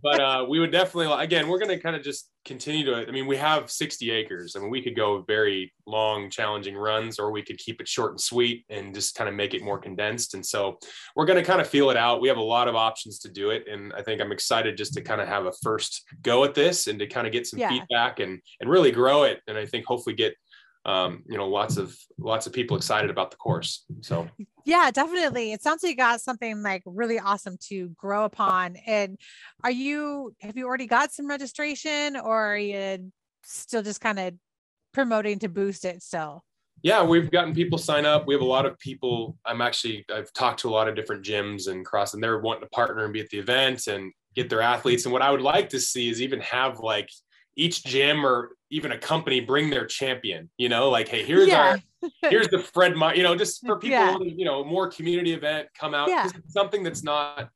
But 0.01 0.19
uh, 0.19 0.45
we 0.47 0.59
would 0.59 0.71
definitely 0.71 1.13
again 1.23 1.47
we're 1.47 1.59
going 1.59 1.69
to 1.69 1.79
kind 1.79 1.95
of 1.95 2.01
just 2.01 2.29
continue 2.45 2.85
to 2.85 3.07
i 3.07 3.11
mean 3.11 3.27
we 3.27 3.35
have 3.37 3.69
60 3.69 4.09
acres. 4.09 4.55
I 4.55 4.59
mean 4.59 4.69
we 4.69 4.81
could 4.81 4.95
go 4.95 5.21
very 5.27 5.73
long 5.85 6.29
challenging 6.29 6.75
runs 6.75 7.19
or 7.19 7.31
we 7.31 7.41
could 7.41 7.57
keep 7.57 7.81
it 7.81 7.87
short 7.87 8.11
and 8.11 8.21
sweet 8.21 8.65
and 8.69 8.93
just 8.93 9.15
kind 9.15 9.27
of 9.27 9.35
make 9.35 9.53
it 9.53 9.63
more 9.63 9.77
condensed. 9.77 10.33
And 10.33 10.45
so 10.45 10.79
we're 11.15 11.25
going 11.25 11.37
to 11.37 11.45
kind 11.45 11.61
of 11.61 11.67
feel 11.67 11.89
it 11.89 11.97
out. 11.97 12.21
We 12.21 12.29
have 12.29 12.37
a 12.37 12.41
lot 12.41 12.67
of 12.67 12.75
options 12.75 13.19
to 13.19 13.29
do 13.29 13.49
it. 13.49 13.67
And 13.67 13.93
i 13.93 14.01
think 14.01 14.21
i'm 14.21 14.31
excited 14.31 14.77
just 14.77 14.93
to 14.93 15.01
kind 15.01 15.21
of 15.21 15.27
have 15.27 15.45
a 15.45 15.53
first 15.61 16.03
go 16.21 16.43
at 16.45 16.55
this 16.55 16.87
and 16.87 16.97
to 16.99 17.07
kind 17.07 17.27
of 17.27 17.33
get 17.33 17.47
some 17.47 17.59
yeah. 17.59 17.69
feedback 17.69 18.19
and 18.19 18.39
and 18.61 18.69
really 18.69 18.91
grow 18.91 19.23
it. 19.23 19.41
And 19.47 19.57
i 19.57 19.65
think 19.65 19.85
hopefully 19.85 20.15
get 20.15 20.35
um, 20.85 21.23
you 21.27 21.37
know, 21.37 21.47
lots 21.47 21.77
of 21.77 21.97
lots 22.19 22.45
of 22.45 22.53
people 22.53 22.77
excited 22.77 23.09
about 23.09 23.31
the 23.31 23.37
course. 23.37 23.85
So 24.01 24.29
yeah, 24.65 24.91
definitely. 24.91 25.51
It 25.51 25.61
sounds 25.61 25.83
like 25.83 25.91
you 25.91 25.97
got 25.97 26.21
something 26.21 26.61
like 26.61 26.83
really 26.85 27.19
awesome 27.19 27.57
to 27.69 27.89
grow 27.89 28.25
upon. 28.25 28.75
And 28.85 29.17
are 29.63 29.71
you 29.71 30.35
have 30.41 30.55
you 30.55 30.67
already 30.67 30.85
got 30.85 31.11
some 31.11 31.27
registration 31.27 32.15
or 32.15 32.53
are 32.53 32.57
you 32.57 33.11
still 33.43 33.81
just 33.81 33.99
kind 33.99 34.19
of 34.19 34.33
promoting 34.93 35.39
to 35.39 35.49
boost 35.49 35.85
it 35.85 36.03
still? 36.03 36.43
Yeah, 36.83 37.03
we've 37.03 37.31
gotten 37.31 37.55
people 37.55 37.79
sign 37.79 38.05
up. 38.05 38.27
We 38.27 38.35
have 38.35 38.43
a 38.43 38.45
lot 38.45 38.67
of 38.67 38.77
people. 38.77 39.37
I'm 39.43 39.61
actually 39.61 40.05
I've 40.13 40.31
talked 40.33 40.59
to 40.59 40.69
a 40.69 40.71
lot 40.71 40.87
of 40.87 40.95
different 40.95 41.25
gyms 41.25 41.67
and 41.67 41.83
cross, 41.83 42.13
and 42.13 42.21
they're 42.21 42.39
wanting 42.39 42.61
to 42.61 42.69
partner 42.69 43.05
and 43.05 43.13
be 43.13 43.21
at 43.21 43.29
the 43.29 43.39
event 43.39 43.87
and 43.87 44.11
get 44.35 44.51
their 44.51 44.61
athletes. 44.61 45.05
And 45.05 45.13
what 45.13 45.23
I 45.23 45.31
would 45.31 45.41
like 45.41 45.69
to 45.69 45.79
see 45.79 46.09
is 46.09 46.21
even 46.21 46.41
have 46.41 46.79
like 46.79 47.09
each 47.55 47.83
gym 47.83 48.25
or 48.25 48.51
even 48.69 48.91
a 48.91 48.97
company 48.97 49.39
bring 49.39 49.69
their 49.69 49.85
champion 49.85 50.49
you 50.57 50.69
know 50.69 50.89
like 50.89 51.07
hey 51.07 51.23
here's 51.23 51.47
yeah. 51.47 51.77
our 52.01 52.09
here's 52.29 52.47
the 52.49 52.59
fred 52.59 52.93
you 53.15 53.23
know 53.23 53.35
just 53.35 53.65
for 53.65 53.77
people 53.77 53.97
yeah. 53.97 54.17
you 54.19 54.45
know 54.45 54.63
more 54.63 54.89
community 54.89 55.33
event 55.33 55.67
come 55.77 55.93
out 55.93 56.09
yeah. 56.09 56.27
something 56.47 56.83
that's 56.83 57.03
not 57.03 57.49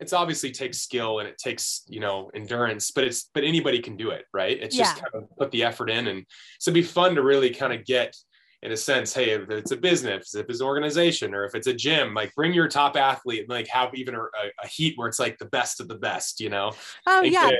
it's 0.00 0.12
obviously 0.12 0.50
takes 0.50 0.78
skill 0.78 1.18
and 1.18 1.28
it 1.28 1.38
takes 1.38 1.84
you 1.88 2.00
know 2.00 2.30
endurance 2.34 2.90
but 2.90 3.04
it's 3.04 3.30
but 3.34 3.44
anybody 3.44 3.80
can 3.80 3.96
do 3.96 4.10
it 4.10 4.24
right 4.32 4.58
it's 4.60 4.76
just 4.76 4.96
kind 4.96 5.14
of 5.14 5.24
put 5.36 5.50
the 5.50 5.64
effort 5.64 5.90
in 5.90 6.08
and 6.08 6.24
so 6.58 6.70
it'd 6.70 6.82
be 6.82 6.86
fun 6.86 7.14
to 7.14 7.22
really 7.22 7.50
kind 7.50 7.72
of 7.72 7.84
get 7.84 8.14
in 8.62 8.72
a 8.72 8.76
sense 8.76 9.14
hey 9.14 9.30
if 9.30 9.48
it's 9.50 9.70
a 9.70 9.76
business 9.76 10.34
if 10.34 10.46
it's 10.48 10.60
an 10.60 10.66
organization 10.66 11.34
or 11.34 11.44
if 11.44 11.54
it's 11.54 11.68
a 11.68 11.72
gym 11.72 12.14
like 12.14 12.34
bring 12.34 12.52
your 12.52 12.68
top 12.68 12.96
athlete 12.96 13.40
and 13.40 13.48
like 13.48 13.68
have 13.68 13.94
even 13.94 14.14
a, 14.14 14.20
a 14.62 14.66
heat 14.66 14.94
where 14.96 15.08
it's 15.08 15.18
like 15.18 15.38
the 15.38 15.46
best 15.46 15.80
of 15.80 15.88
the 15.88 15.94
best 15.94 16.40
you 16.40 16.50
know 16.50 16.72
oh 17.06 17.22
yeah 17.22 17.50
eh, 17.52 17.56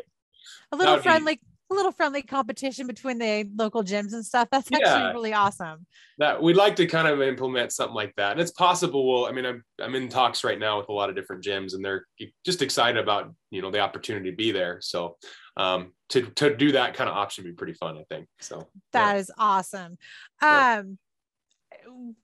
a 0.72 0.76
little 0.76 0.98
friendly 0.98 1.40
a 1.70 1.74
little 1.74 1.92
friendly 1.92 2.22
competition 2.22 2.86
between 2.86 3.18
the 3.18 3.48
local 3.56 3.82
gyms 3.84 4.12
and 4.12 4.24
stuff. 4.24 4.48
That's 4.50 4.70
actually 4.72 5.12
really 5.12 5.34
awesome. 5.34 5.86
That 6.18 6.42
we'd 6.42 6.56
like 6.56 6.76
to 6.76 6.86
kind 6.86 7.06
of 7.06 7.20
implement 7.20 7.72
something 7.72 7.94
like 7.94 8.14
that. 8.16 8.32
And 8.32 8.40
it's 8.40 8.50
possible. 8.50 9.06
Well, 9.06 9.26
I 9.26 9.32
mean, 9.32 9.44
I'm, 9.44 9.62
I'm 9.80 9.94
in 9.94 10.08
talks 10.08 10.44
right 10.44 10.58
now 10.58 10.78
with 10.78 10.88
a 10.88 10.92
lot 10.92 11.10
of 11.10 11.16
different 11.16 11.44
gyms 11.44 11.74
and 11.74 11.84
they're 11.84 12.06
just 12.44 12.62
excited 12.62 13.02
about, 13.02 13.34
you 13.50 13.60
know, 13.60 13.70
the 13.70 13.80
opportunity 13.80 14.30
to 14.30 14.36
be 14.36 14.50
there. 14.50 14.78
So 14.80 15.16
um, 15.56 15.92
to, 16.10 16.22
to 16.22 16.56
do 16.56 16.72
that 16.72 16.94
kind 16.94 17.10
of 17.10 17.16
option 17.16 17.44
would 17.44 17.50
be 17.50 17.56
pretty 17.56 17.74
fun, 17.74 17.98
I 17.98 18.04
think. 18.08 18.28
So 18.40 18.68
that 18.92 19.14
yeah. 19.14 19.20
is 19.20 19.30
awesome. 19.36 19.98
Um, 20.40 20.98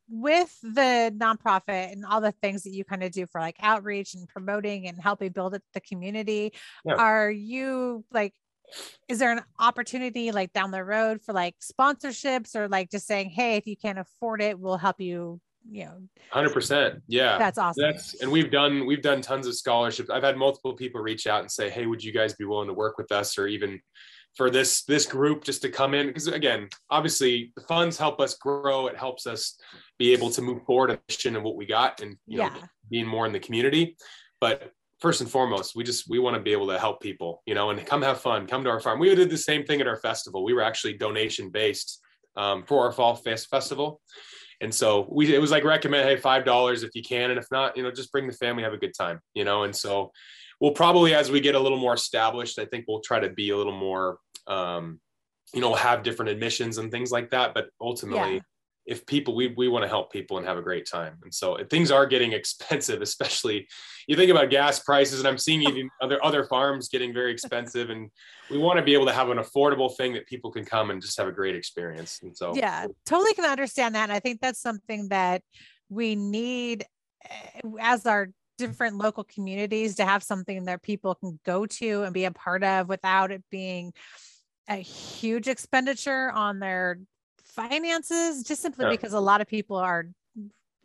with 0.09 0.57
the 0.63 1.15
nonprofit 1.17 1.93
and 1.93 2.05
all 2.05 2.21
the 2.21 2.33
things 2.33 2.63
that 2.63 2.73
you 2.73 2.85
kind 2.85 3.03
of 3.03 3.13
do 3.13 3.27
for 3.27 3.41
like 3.41 3.57
outreach 3.61 4.15
and 4.15 4.29
promoting 4.29 4.87
and 4.89 4.99
helping 5.01 5.33
build 5.33 5.59
the 5.75 5.81
community, 5.81 6.53
yeah. 6.85 6.95
are 6.95 7.31
you 7.31 8.05
like 8.11 8.33
is 9.09 9.19
there 9.19 9.33
an 9.33 9.43
opportunity 9.59 10.33
like 10.33 10.53
down 10.53 10.71
the 10.71 10.83
road 10.83 11.21
for 11.23 11.33
like 11.33 11.55
sponsorships 11.61 12.57
or 12.57 12.69
like 12.69 12.91
just 12.91 13.07
saying 13.07 13.31
hey 13.31 13.57
if 13.57 13.67
you 13.67 13.77
can't 13.77 13.99
afford 13.99 14.41
it 14.41 14.59
we'll 14.59 14.77
help 14.77 15.01
you 15.01 15.41
you 15.71 15.85
know? 15.85 15.97
100% 16.33 17.01
yeah. 17.07 17.39
That's 17.39 17.59
awesome. 17.59 17.83
That's 17.83 18.21
and 18.21 18.31
we've 18.31 18.51
done 18.51 18.87
we've 18.87 19.03
done 19.03 19.21
tons 19.21 19.47
of 19.47 19.55
scholarships. 19.55 20.11
I've 20.11 20.23
had 20.23 20.37
multiple 20.37 20.75
people 20.75 21.01
reach 21.01 21.27
out 21.27 21.41
and 21.41 21.51
say 21.51 21.71
hey 21.71 21.87
would 21.87 22.03
you 22.03 22.13
guys 22.13 22.35
be 22.35 22.45
willing 22.45 22.69
to 22.69 22.75
work 22.75 22.99
with 22.99 23.11
us 23.13 23.39
or 23.39 23.47
even 23.47 23.81
for 24.37 24.51
this 24.51 24.83
this 24.85 25.07
group 25.07 25.45
just 25.45 25.63
to 25.63 25.71
come 25.71 25.95
in? 25.95 26.09
Because 26.09 26.27
again 26.27 26.69
obviously 26.91 27.53
the 27.57 27.63
funds 27.63 27.97
help 27.97 28.21
us 28.21 28.35
grow. 28.35 28.87
It 28.89 28.97
helps 28.97 29.27
us 29.27 29.59
be 29.99 30.13
able 30.13 30.31
to 30.31 30.43
move 30.43 30.63
forward 30.65 30.99
and 31.25 31.45
what 31.45 31.57
we 31.57 31.67
got 31.67 32.03
and 32.03 32.17
you 32.27 32.39
know 32.39 32.45
yeah. 32.45 32.67
being 32.91 33.07
more 33.07 33.27
in 33.27 33.33
the 33.33 33.41
community. 33.41 33.97
But 34.41 34.73
first 35.05 35.21
and 35.21 35.31
foremost, 35.31 35.77
we 35.77 35.85
just 35.85 36.09
we 36.09 36.19
want 36.19 36.35
to 36.35 36.41
be 36.41 36.53
able 36.53 36.67
to 36.67 36.79
help 36.79 37.03
people, 37.03 37.43
you 37.45 37.55
know, 37.55 37.69
and 37.69 37.85
come 37.85 38.01
have 38.01 38.23
fun, 38.23 38.47
come 38.47 38.65
to 38.65 38.71
our 38.71 38.81
farm. 38.81 38.99
We 38.99 39.15
did 39.15 39.29
the 39.29 39.37
same 39.37 39.63
thing 39.63 39.83
at 39.83 39.87
our 39.87 39.99
festival. 39.99 40.43
We 40.43 40.55
were 40.55 40.63
actually 40.63 40.95
donation 40.95 41.51
based 41.51 42.01
um, 42.37 42.65
for 42.65 42.87
our 42.87 42.91
fall 42.91 43.15
fest 43.15 43.51
festival, 43.51 44.01
and 44.63 44.75
so 44.75 45.07
we 45.11 45.35
it 45.35 45.43
was 45.43 45.51
like 45.51 45.63
recommend 45.63 46.09
hey 46.09 46.17
five 46.17 46.47
dollars 46.47 46.85
if 46.85 46.91
you 46.95 47.03
can, 47.03 47.29
and 47.31 47.39
if 47.39 47.45
not, 47.51 47.77
you 47.77 47.83
know, 47.83 47.91
just 47.91 48.11
bring 48.13 48.27
the 48.27 48.33
family, 48.33 48.63
have 48.63 48.73
a 48.73 48.79
good 48.79 48.95
time, 48.97 49.21
you 49.35 49.45
know, 49.45 49.65
and 49.65 49.77
so 49.77 50.11
we'll 50.59 50.73
probably 50.73 51.15
as 51.15 51.31
we 51.31 51.39
get 51.39 51.55
a 51.55 51.61
little 51.61 51.79
more 51.79 51.93
established, 51.93 52.59
I 52.59 52.65
think 52.65 52.87
we'll 52.89 53.03
try 53.03 53.21
to 53.21 53.29
be 53.29 53.51
a 53.51 53.57
little 53.59 53.77
more. 53.77 54.19
Um, 54.47 55.01
you 55.53 55.61
know, 55.61 55.73
have 55.75 56.03
different 56.03 56.31
admissions 56.31 56.79
and 56.79 56.91
things 56.91 57.13
like 57.13 57.31
that. 57.31 57.55
But 57.55 57.69
ultimately, 57.81 58.35
yeah 58.35 58.41
if 58.87 59.07
people 59.07 59.35
we, 59.35 59.49
we 59.57 59.69
want 59.69 59.83
to 59.83 59.89
help 59.89 60.13
people 60.13 60.37
and 60.39 60.47
have 60.47 60.59
a 60.59 60.63
great 60.63 60.87
time. 60.87 61.17
And 61.23 61.33
so 61.33 61.59
things 61.71 61.91
are 61.91 62.07
getting 62.07 62.33
expensive 62.45 63.03
especially 63.03 63.67
you 64.07 64.17
think 64.17 64.31
about 64.31 64.51
gas 64.51 64.81
prices 64.81 65.19
and 65.21 65.29
i'm 65.29 65.39
seeing 65.39 65.63
even 65.69 65.89
other 66.01 66.23
other 66.25 66.45
farms 66.45 66.89
getting 66.89 67.13
very 67.13 67.33
expensive 67.33 67.91
and 67.91 68.11
we 68.51 68.59
want 68.59 68.79
to 68.79 68.85
be 68.85 68.95
able 68.95 69.07
to 69.07 69.13
have 69.13 69.31
an 69.31 69.39
affordable 69.39 69.95
thing 69.97 70.13
that 70.13 70.27
people 70.27 70.51
can 70.51 70.65
come 70.65 70.91
and 70.91 71.01
just 71.01 71.17
have 71.17 71.27
a 71.27 71.33
great 71.33 71.55
experience. 71.55 72.21
And 72.23 72.37
so 72.37 72.55
yeah 72.55 72.87
totally 73.07 73.35
can 73.35 73.45
understand 73.45 73.95
that 73.95 74.05
and 74.05 74.13
i 74.13 74.21
think 74.21 74.41
that's 74.41 74.61
something 74.61 75.09
that 75.09 75.43
we 75.89 76.17
need 76.17 76.85
eh, 77.29 77.61
as 77.81 78.07
our 78.07 78.31
different 78.59 78.97
local 78.97 79.25
communities 79.25 79.97
to 79.97 80.05
have 80.05 80.23
something 80.23 80.67
that 80.67 80.83
people 80.83 81.15
can 81.17 81.39
go 81.45 81.67
to 81.67 82.03
and 82.03 82.15
be 82.15 82.25
a 82.25 82.31
part 82.31 82.63
of 82.63 82.89
without 82.89 83.33
it 83.33 83.43
being 83.51 83.93
a 84.69 84.77
huge 84.77 85.49
expenditure 85.49 86.31
on 86.31 86.59
their 86.59 86.99
finances 87.55 88.43
just 88.43 88.63
simply 88.63 88.85
yeah. 88.85 88.91
because 88.91 89.13
a 89.13 89.21
lot 89.21 89.41
of 89.41 89.47
people 89.47 89.77
are 89.77 90.07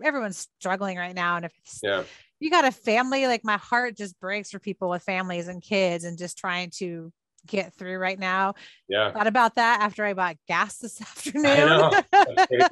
everyone's 0.04 0.48
struggling 0.60 0.98
right 0.98 1.16
now 1.16 1.36
and 1.36 1.46
if 1.46 1.54
yeah. 1.84 2.04
you 2.40 2.50
got 2.50 2.66
a 2.66 2.72
family 2.72 3.28
like 3.28 3.44
my 3.44 3.58
heart 3.58 3.98
just 3.98 4.20
breaks 4.20 4.52
for 4.52 4.60
people 4.60 4.90
with 4.90 5.04
families 5.04 5.48
and 5.48 5.62
kids 5.62 6.04
and 6.04 6.18
just 6.18 6.38
trying 6.38 6.70
to 6.70 7.12
get 7.48 7.74
through 7.74 7.98
right 7.98 8.20
now 8.20 8.54
yeah 8.88 9.12
thought 9.12 9.28
about 9.28 9.56
that 9.56 9.82
after 9.82 10.06
i 10.06 10.14
bought 10.14 10.38
gas 10.48 10.78
this 10.78 11.02
afternoon 11.02 11.92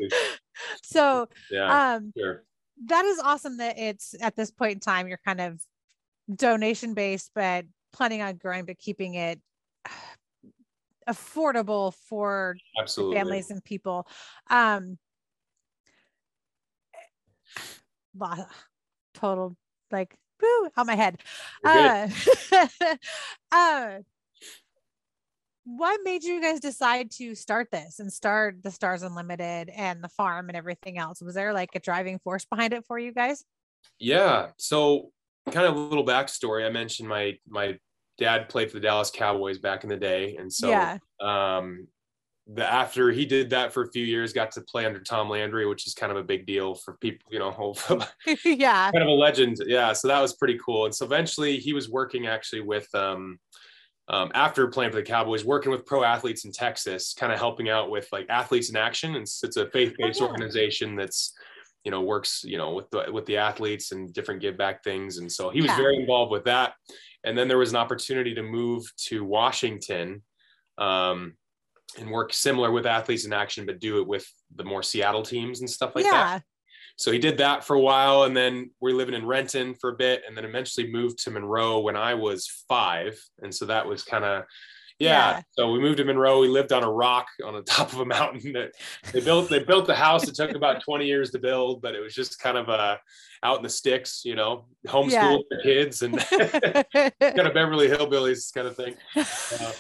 so 0.84 1.28
yeah 1.50 1.96
um 1.96 2.14
sure. 2.18 2.44
that 2.86 3.06
is 3.06 3.20
awesome 3.20 3.58
that 3.58 3.78
it's 3.78 4.14
at 4.22 4.36
this 4.36 4.52
point 4.52 4.74
in 4.74 4.80
time 4.80 5.08
you're 5.08 5.20
kind 5.26 5.42
of 5.42 5.62
donation 6.34 6.94
based 6.94 7.32
but 7.34 7.66
planning 7.94 8.22
on 8.22 8.36
growing 8.36 8.66
but 8.66 8.78
keeping 8.78 9.16
it 9.16 9.40
affordable 11.08 11.94
for 12.10 12.56
Absolutely. 12.80 13.18
families 13.18 13.52
and 13.52 13.64
people. 13.64 14.08
Um, 14.50 14.98
total 19.14 19.56
like 19.92 20.16
woo 20.42 20.70
out 20.76 20.86
my 20.86 20.96
head. 20.96 21.22
Uh, 21.64 22.08
uh, 23.52 23.98
what 25.64 26.00
made 26.04 26.24
you 26.24 26.42
guys 26.42 26.60
decide 26.60 27.12
to 27.12 27.36
start 27.36 27.70
this 27.72 28.00
and 28.00 28.12
start 28.12 28.64
the 28.64 28.72
Stars 28.72 29.04
Unlimited 29.04 29.70
and 29.70 30.04
the 30.04 30.10
farm 30.10 30.50
and 30.50 30.58
everything 30.58 30.98
else? 30.98 31.22
Was 31.22 31.36
there 31.36 31.54
like 31.54 31.72
a 31.76 31.80
driving 31.80 32.20
force 32.20 32.46
behind 32.46 32.74
it 32.74 32.86
for 32.86 32.98
you 32.98 33.12
guys? 33.12 33.44
Yeah. 34.00 34.48
So 34.58 35.12
kind 35.52 35.68
of 35.68 35.76
a 35.76 35.80
little 35.80 36.06
backstory. 36.06 36.66
I 36.66 36.70
mentioned 36.70 37.10
my 37.10 37.38
my 37.48 37.80
dad 38.18 38.50
played 38.50 38.72
for 38.72 38.78
the 38.78 38.82
Dallas 38.82 39.12
Cowboys 39.12 39.60
back 39.60 39.84
in 39.84 39.90
the 39.90 39.98
day, 39.98 40.36
and 40.38 40.52
so 40.52 40.70
yeah. 40.70 40.98
um, 41.22 41.88
the 42.48 42.66
after 42.66 43.12
he 43.12 43.26
did 43.26 43.50
that 43.50 43.74
for 43.74 43.84
a 43.84 43.92
few 43.92 44.06
years, 44.06 44.34
got 44.34 44.52
to 44.54 44.62
play 44.62 44.86
under 44.86 45.00
Tom 45.00 45.30
Landry, 45.30 45.68
which 45.68 45.86
is 45.86 45.94
kind 45.94 46.12
of 46.12 46.18
a 46.18 46.24
big 46.24 46.46
deal 46.46 46.76
for 46.76 46.94
people, 46.96 47.28
you 47.32 47.40
know, 47.40 47.52
whole, 47.52 47.78
yeah, 48.46 48.92
kind 48.92 49.04
of 49.04 49.08
a 49.08 49.12
legend, 49.12 49.58
yeah. 49.66 49.94
So 49.94 50.08
that 50.08 50.22
was 50.22 50.34
pretty 50.34 50.60
cool. 50.64 50.86
And 50.86 50.96
so 50.96 51.06
eventually, 51.06 51.58
he 51.58 51.74
was 51.74 51.90
working 51.90 52.28
actually 52.28 52.62
with. 52.62 52.94
Um, 52.94 53.40
um, 54.10 54.32
after 54.34 54.66
playing 54.68 54.92
for 54.92 54.96
the 54.96 55.04
Cowboys, 55.04 55.44
working 55.44 55.70
with 55.70 55.86
pro 55.86 56.02
athletes 56.02 56.46
in 56.46 56.54
Texas, 56.54 57.14
kind 57.14 57.34
of 57.34 57.40
helping 57.40 57.68
out 57.68 57.90
with 57.90 58.08
like 58.14 58.26
athletes 58.30 58.70
in 58.70 58.78
action. 58.78 59.16
And 59.16 59.24
it's 59.24 59.58
a 59.58 59.70
faith-based 59.70 60.22
oh, 60.22 60.26
yeah. 60.26 60.32
organization 60.32 60.96
that's 60.96 61.34
you 61.88 61.92
know 61.92 62.02
works 62.02 62.44
you 62.44 62.58
know 62.58 62.74
with 62.74 62.90
the 62.90 63.06
with 63.14 63.26
the 63.28 63.38
athletes 63.38 63.94
and 63.94 64.12
different 64.12 64.42
give 64.42 64.58
back 64.58 64.84
things. 64.84 65.20
And 65.20 65.32
so 65.32 65.50
he 65.50 65.62
was 65.62 65.72
Yeah. 65.72 65.78
very 65.78 65.96
involved 65.96 66.34
with 66.34 66.44
that. 66.44 66.74
And 67.24 67.38
then 67.38 67.48
there 67.48 67.58
was 67.58 67.70
an 67.70 67.78
opportunity 67.78 68.36
to 68.36 68.44
move 68.44 68.84
to 69.08 69.24
washington 69.24 70.22
um, 70.78 71.38
and 71.98 72.12
work 72.12 72.34
similar 72.34 72.72
with 72.74 72.86
athletes 72.86 73.24
in 73.26 73.32
action 73.32 73.66
but 73.66 73.80
do 73.80 74.02
it 74.02 74.08
with 74.14 74.26
the 74.58 74.66
more 74.66 74.84
seattle 74.84 75.24
teams 75.24 75.62
and 75.62 75.70
stuff 75.70 75.96
like 75.96 76.04
that. 76.12 76.44
So 76.98 77.10
he 77.14 77.20
did 77.20 77.38
that 77.38 77.64
for 77.64 77.76
a 77.78 77.80
while 77.80 78.24
and 78.24 78.36
then 78.36 78.72
we're 78.82 78.98
living 79.02 79.16
in 79.16 79.26
renton 79.26 79.74
for 79.80 79.92
a 79.92 79.96
bit 79.96 80.24
and 80.28 80.36
then 80.36 80.44
eventually 80.44 80.92
moved 80.92 81.20
to 81.24 81.32
monroe 81.32 81.80
when 81.80 81.96
i 81.96 82.14
was 82.16 82.40
five. 82.68 83.18
And 83.42 83.56
so 83.56 83.64
that 83.68 83.88
was 83.88 84.04
kind 84.04 84.26
of 84.26 84.44
yeah. 85.00 85.10
Yeah. 85.38 85.42
so 85.52 85.72
we 85.72 85.80
moved 85.80 85.98
to 85.98 86.04
monroe. 86.06 86.40
We 86.40 86.48
lived 86.48 86.72
on 86.74 86.84
a 86.84 86.92
rock 86.92 87.28
on 87.46 87.54
the 87.54 87.62
top 87.76 87.94
of 87.94 88.00
a 88.00 88.06
mountain. 88.06 88.54
That 88.54 88.72
they 89.12 89.22
built 89.22 89.50
they 89.50 89.60
built 89.60 89.88
the 89.88 89.96
house. 89.96 90.28
It 90.28 90.36
took 90.36 90.52
about 90.56 90.82
20 90.84 91.06
years 91.06 91.32
to 91.32 91.40
build 91.40 91.82
but 91.82 91.96
it 91.96 92.00
was 92.00 92.14
just 92.14 92.40
kind 92.40 92.58
of 92.58 92.70
uh 92.70 92.98
out 93.44 93.58
in 93.58 93.64
the 93.64 93.70
sticks 93.70 94.24
you 94.26 94.34
know 94.36 94.66
homeschool 94.88 95.12
Yeah. 95.12 95.38
the 95.52 95.60
kids 95.64 96.02
and 96.02 96.18
kind 97.36 97.48
of 97.48 97.54
beverly 97.54 97.88
hillbillies 97.88 98.54
kind 98.54 98.68
of 98.68 98.76
thing. 98.76 98.96
Uh, 99.16 99.72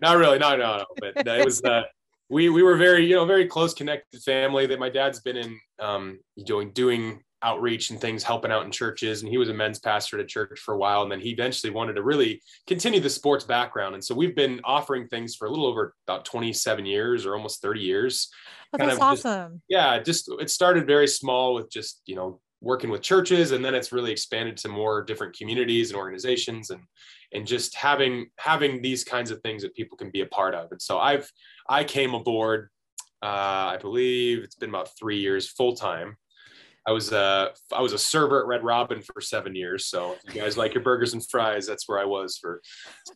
not 0.00 0.16
really. 0.16 0.38
No 0.38 0.56
no 0.56 0.78
no. 0.78 0.84
But 1.00 1.26
it 1.26 1.44
was 1.44 1.62
uh 1.64 1.82
we 2.28 2.48
we 2.48 2.62
were 2.62 2.76
very 2.76 3.04
you 3.06 3.16
know 3.16 3.24
very 3.26 3.46
close 3.46 3.74
connected 3.74 4.22
family. 4.22 4.66
That 4.66 4.78
my 4.78 4.88
dad's 4.88 5.20
been 5.20 5.36
in 5.36 5.58
um 5.78 6.20
doing 6.44 6.70
doing 6.72 7.22
outreach 7.42 7.90
and 7.90 8.00
things 8.00 8.22
helping 8.22 8.50
out 8.50 8.64
in 8.64 8.70
churches. 8.70 9.22
And 9.22 9.30
he 9.30 9.38
was 9.38 9.48
a 9.48 9.54
men's 9.54 9.78
pastor 9.78 10.18
at 10.18 10.24
a 10.24 10.26
church 10.26 10.58
for 10.60 10.74
a 10.74 10.78
while. 10.78 11.02
And 11.02 11.10
then 11.10 11.20
he 11.20 11.30
eventually 11.30 11.72
wanted 11.72 11.94
to 11.94 12.02
really 12.02 12.42
continue 12.66 13.00
the 13.00 13.10
sports 13.10 13.44
background. 13.44 13.94
And 13.94 14.04
so 14.04 14.14
we've 14.14 14.36
been 14.36 14.60
offering 14.64 15.06
things 15.08 15.34
for 15.34 15.46
a 15.46 15.50
little 15.50 15.66
over 15.66 15.94
about 16.06 16.24
27 16.24 16.84
years 16.86 17.24
or 17.26 17.34
almost 17.34 17.62
30 17.62 17.80
years. 17.80 18.28
Oh, 18.72 18.78
kind 18.78 18.90
that's 18.90 19.00
of 19.00 19.12
just- 19.12 19.26
awesome. 19.26 19.62
yeah 19.68 20.00
just 20.00 20.30
it 20.38 20.48
started 20.48 20.86
very 20.86 21.08
small 21.08 21.54
with 21.54 21.70
just 21.72 22.02
you 22.06 22.14
know 22.14 22.40
working 22.60 22.90
with 22.90 23.00
churches. 23.00 23.52
And 23.52 23.64
then 23.64 23.74
it's 23.74 23.90
really 23.90 24.12
expanded 24.12 24.56
to 24.58 24.68
more 24.68 25.02
different 25.02 25.36
communities 25.36 25.90
and 25.90 25.98
organizations 25.98 26.70
and 26.70 26.82
and 27.32 27.46
just 27.46 27.74
having 27.74 28.26
having 28.38 28.82
these 28.82 29.02
kinds 29.02 29.30
of 29.30 29.40
things 29.40 29.62
that 29.62 29.74
people 29.74 29.96
can 29.96 30.10
be 30.10 30.20
a 30.20 30.26
part 30.26 30.54
of. 30.54 30.70
And 30.72 30.80
so 30.82 30.98
i've 30.98 31.30
i 31.68 31.84
came 31.84 32.12
aboard 32.14 32.68
uh, 33.22 33.26
i 33.74 33.78
believe 33.80 34.42
it's 34.42 34.56
been 34.56 34.70
about 34.70 34.90
three 34.98 35.18
years 35.20 35.48
full 35.48 35.74
time 35.74 36.16
i 36.86 36.92
was 36.92 37.12
a 37.12 37.52
i 37.72 37.80
was 37.80 37.92
a 37.92 37.98
server 37.98 38.40
at 38.40 38.46
red 38.46 38.64
robin 38.64 39.00
for 39.02 39.20
seven 39.20 39.54
years. 39.54 39.86
So 39.86 40.16
if 40.26 40.34
you 40.34 40.40
guys 40.40 40.56
like 40.56 40.74
your 40.74 40.82
burgers 40.82 41.12
and 41.12 41.22
fries 41.28 41.66
that's 41.66 41.88
where 41.88 41.98
i 41.98 42.04
was 42.04 42.38
for 42.38 42.60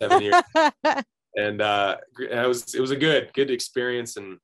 seven 0.01 0.23
years. 0.23 0.43
And 1.37 1.61
uh 1.61 1.97
it 2.21 2.47
was 2.47 2.75
it 2.77 2.81
was 2.81 2.93
a 2.93 2.97
good 2.97 3.33
good 3.35 3.51
experience 3.51 4.17
and 4.17 4.39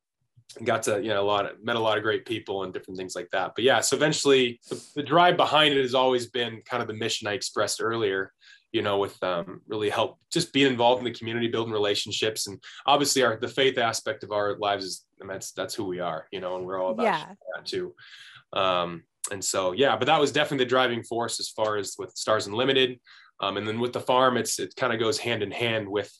got 0.64 0.82
to 0.84 1.00
you 1.00 1.10
know 1.10 1.22
a 1.22 1.30
lot 1.34 1.46
of 1.48 1.62
met 1.62 1.76
a 1.76 1.80
lot 1.80 1.96
of 1.96 2.02
great 2.02 2.26
people 2.26 2.64
and 2.64 2.72
different 2.72 2.98
things 2.98 3.14
like 3.14 3.28
that. 3.30 3.52
But 3.54 3.62
yeah 3.62 3.80
so 3.80 3.94
eventually 3.94 4.58
the, 4.68 4.84
the 4.96 5.02
drive 5.04 5.36
behind 5.36 5.72
it 5.72 5.80
has 5.82 5.94
always 5.94 6.26
been 6.26 6.62
kind 6.68 6.82
of 6.82 6.88
the 6.88 6.94
mission 6.94 7.28
i 7.28 7.32
expressed 7.34 7.80
earlier 7.80 8.32
you 8.72 8.82
know 8.82 8.98
with 8.98 9.22
um, 9.22 9.60
really 9.68 9.88
help 9.90 10.18
just 10.32 10.52
being 10.52 10.66
involved 10.66 10.98
in 10.98 11.04
the 11.04 11.16
community 11.18 11.46
building 11.46 11.72
relationships. 11.72 12.48
And 12.48 12.60
obviously 12.86 13.22
our 13.22 13.36
the 13.36 13.46
faith 13.48 13.78
aspect 13.78 14.24
of 14.24 14.32
our 14.32 14.56
lives 14.58 14.84
is 14.84 15.04
I 15.20 15.24
mean, 15.24 15.34
that's 15.34 15.52
that's 15.52 15.74
who 15.76 15.84
we 15.84 16.00
are 16.00 16.26
you 16.32 16.40
know 16.40 16.56
and 16.56 16.66
we're 16.66 16.80
all 16.82 16.90
about 16.90 17.04
Yeah. 17.04 17.24
that 17.54 17.66
too. 17.66 17.94
Um 18.52 19.04
and 19.30 19.44
so 19.44 19.72
yeah 19.72 19.96
but 19.96 20.06
that 20.06 20.20
was 20.20 20.32
definitely 20.32 20.64
the 20.64 20.68
driving 20.68 21.02
force 21.02 21.40
as 21.40 21.48
far 21.48 21.76
as 21.76 21.94
with 21.98 22.10
stars 22.16 22.46
unlimited 22.46 22.98
um, 23.40 23.56
and 23.56 23.66
then 23.66 23.78
with 23.78 23.92
the 23.92 24.00
farm 24.00 24.36
it's 24.36 24.58
it 24.58 24.74
kind 24.76 24.92
of 24.92 24.98
goes 24.98 25.18
hand 25.18 25.42
in 25.42 25.50
hand 25.50 25.88
with 25.88 26.12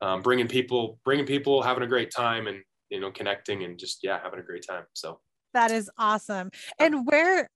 um, 0.00 0.22
bringing 0.22 0.48
people 0.48 0.98
bringing 1.04 1.26
people 1.26 1.62
having 1.62 1.82
a 1.82 1.86
great 1.86 2.10
time 2.10 2.46
and 2.46 2.62
you 2.90 3.00
know 3.00 3.10
connecting 3.10 3.64
and 3.64 3.78
just 3.78 4.00
yeah 4.02 4.18
having 4.22 4.38
a 4.38 4.42
great 4.42 4.64
time 4.66 4.84
so 4.92 5.20
That 5.56 5.70
is 5.70 5.90
awesome. 5.96 6.50
And 6.78 7.06
where 7.06 7.48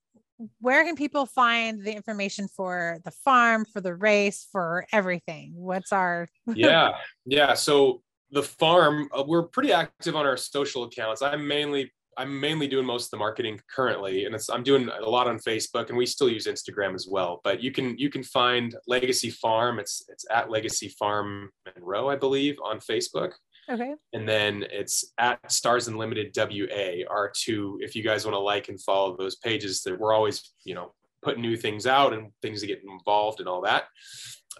where 0.59 0.85
can 0.85 0.97
people 0.97 1.27
find 1.27 1.85
the 1.85 1.93
information 1.95 2.49
for 2.49 2.99
the 3.05 3.11
farm, 3.11 3.67
for 3.71 3.83
the 3.83 3.95
race, 3.95 4.47
for 4.51 4.87
everything? 4.91 5.53
What's 5.55 5.93
our 5.93 6.29
yeah 6.47 6.93
yeah 7.27 7.53
so 7.53 8.03
the 8.31 8.43
farm 8.43 9.09
uh, 9.15 9.23
we're 9.27 9.43
pretty 9.43 9.73
active 9.73 10.17
on 10.17 10.25
our 10.25 10.37
social 10.37 10.85
accounts 10.85 11.21
i'm 11.21 11.49
mainly 11.49 11.93
i'm 12.20 12.38
mainly 12.38 12.68
doing 12.68 12.87
most 12.87 13.06
of 13.06 13.11
the 13.11 13.16
marketing 13.16 13.59
currently 13.74 14.24
and 14.24 14.35
it's 14.35 14.48
i'm 14.50 14.62
doing 14.62 14.88
a 14.88 15.09
lot 15.09 15.26
on 15.26 15.38
facebook 15.38 15.88
and 15.88 15.96
we 15.96 16.06
still 16.06 16.28
use 16.28 16.46
instagram 16.46 16.94
as 16.94 17.09
well 17.11 17.40
but 17.44 17.62
you 17.62 17.72
can 17.72 17.96
you 17.98 18.11
can 18.11 18.22
find 18.22 18.74
legacy 18.87 19.30
farm 19.30 19.78
it's 19.78 20.04
it's 20.09 20.24
at 20.30 20.50
legacy 20.50 20.88
farm 20.98 21.50
monroe 21.76 22.09
i 22.09 22.16
believe 22.16 22.56
on 22.64 22.78
facebook. 22.78 23.33
Okay? 23.70 23.94
and 24.12 24.28
then 24.28 24.64
it's 24.70 25.12
at 25.18 25.38
stars 25.50 25.88
unlimited 25.88 26.33
wa 26.37 27.04
are 27.09 27.33
two 27.35 27.78
if 27.80 27.94
you 27.94 28.02
guys 28.02 28.24
want 28.24 28.35
to 28.35 28.40
like 28.40 28.68
and 28.68 28.80
follow 28.83 29.16
those 29.16 29.37
pages 29.37 29.83
that 29.83 29.98
we're 29.98 30.12
always 30.12 30.52
you 30.64 30.74
know 30.74 30.92
putting 31.22 31.42
new 31.42 31.56
things 31.56 31.87
out 31.87 32.12
and 32.12 32.30
things 32.42 32.61
to 32.61 32.66
get 32.66 32.83
involved 32.83 33.40
and 33.40 33.48
all 33.48 33.61
that. 33.62 33.85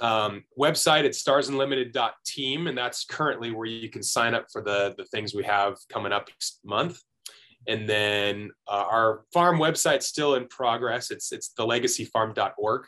Um, 0.00 0.44
website 0.58 1.04
it's 1.04 1.22
starsunlimited.team 1.22 2.66
and 2.68 2.78
that's 2.78 3.04
currently 3.04 3.50
where 3.50 3.66
you 3.66 3.90
can 3.90 4.02
sign 4.02 4.34
up 4.34 4.46
for 4.50 4.62
the 4.62 4.94
the 4.96 5.04
things 5.06 5.34
we 5.34 5.44
have 5.44 5.76
coming 5.90 6.12
up 6.12 6.28
next 6.28 6.60
month 6.64 7.00
and 7.66 7.88
then 7.88 8.50
uh, 8.68 8.84
our 8.90 9.22
farm 9.32 9.58
website's 9.58 10.06
still 10.06 10.34
in 10.34 10.46
progress 10.48 11.10
it's 11.10 11.32
it's 11.32 11.52
thelegacyfarm.org 11.58 12.84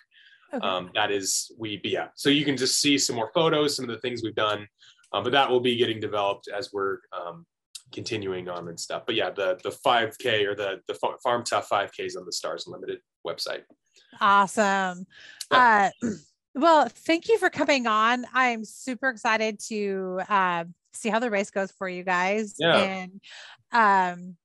Okay. 0.55 0.67
um, 0.67 0.91
that 0.95 1.11
is 1.11 1.51
we 1.59 1.81
yeah 1.83 2.09
so 2.15 2.29
you 2.29 2.45
can 2.45 2.59
just 2.59 2.79
see 2.79 2.99
some 2.99 3.17
more 3.17 3.31
photos 3.33 3.75
some 3.75 3.89
of 3.89 3.91
the 3.91 4.01
things 4.01 4.23
we've 4.23 4.35
done 4.35 4.67
um, 5.15 5.25
but 5.25 5.33
that 5.33 5.49
will 5.49 5.61
be 5.61 5.77
getting 5.77 5.99
developed 5.99 6.49
as 6.55 6.71
we're 6.75 6.99
um, 7.19 7.47
continuing 7.91 8.51
on 8.51 8.69
and 8.69 8.79
stuff 8.79 9.05
but 9.07 9.15
yeah 9.15 9.31
the 9.31 9.59
the 9.65 9.71
5k 9.71 10.47
or 10.47 10.55
the 10.55 10.79
the 10.89 10.95
farm 11.23 11.43
tough 11.43 11.71
5k 11.71 12.01
is 12.01 12.17
on 12.17 12.27
the 12.27 12.33
stars 12.33 12.67
unlimited 12.67 12.99
website 13.27 13.63
Awesome. 14.21 15.07
Uh, 15.51 15.91
well, 16.55 16.89
thank 16.89 17.29
you 17.29 17.39
for 17.39 17.51
coming 17.51 17.87
on. 17.87 18.25
I'm 18.33 18.65
super 18.65 19.09
excited 19.09 19.59
to 19.69 20.21
uh, 20.29 20.65
see 20.93 21.09
how 21.09 21.19
the 21.19 21.31
race 21.31 21.51
goes 21.51 21.73
for 21.73 21.89
you 21.89 22.03
guys. 22.05 22.55
Yeah. 22.59 22.77
And 22.77 23.21
um, 23.73 24.37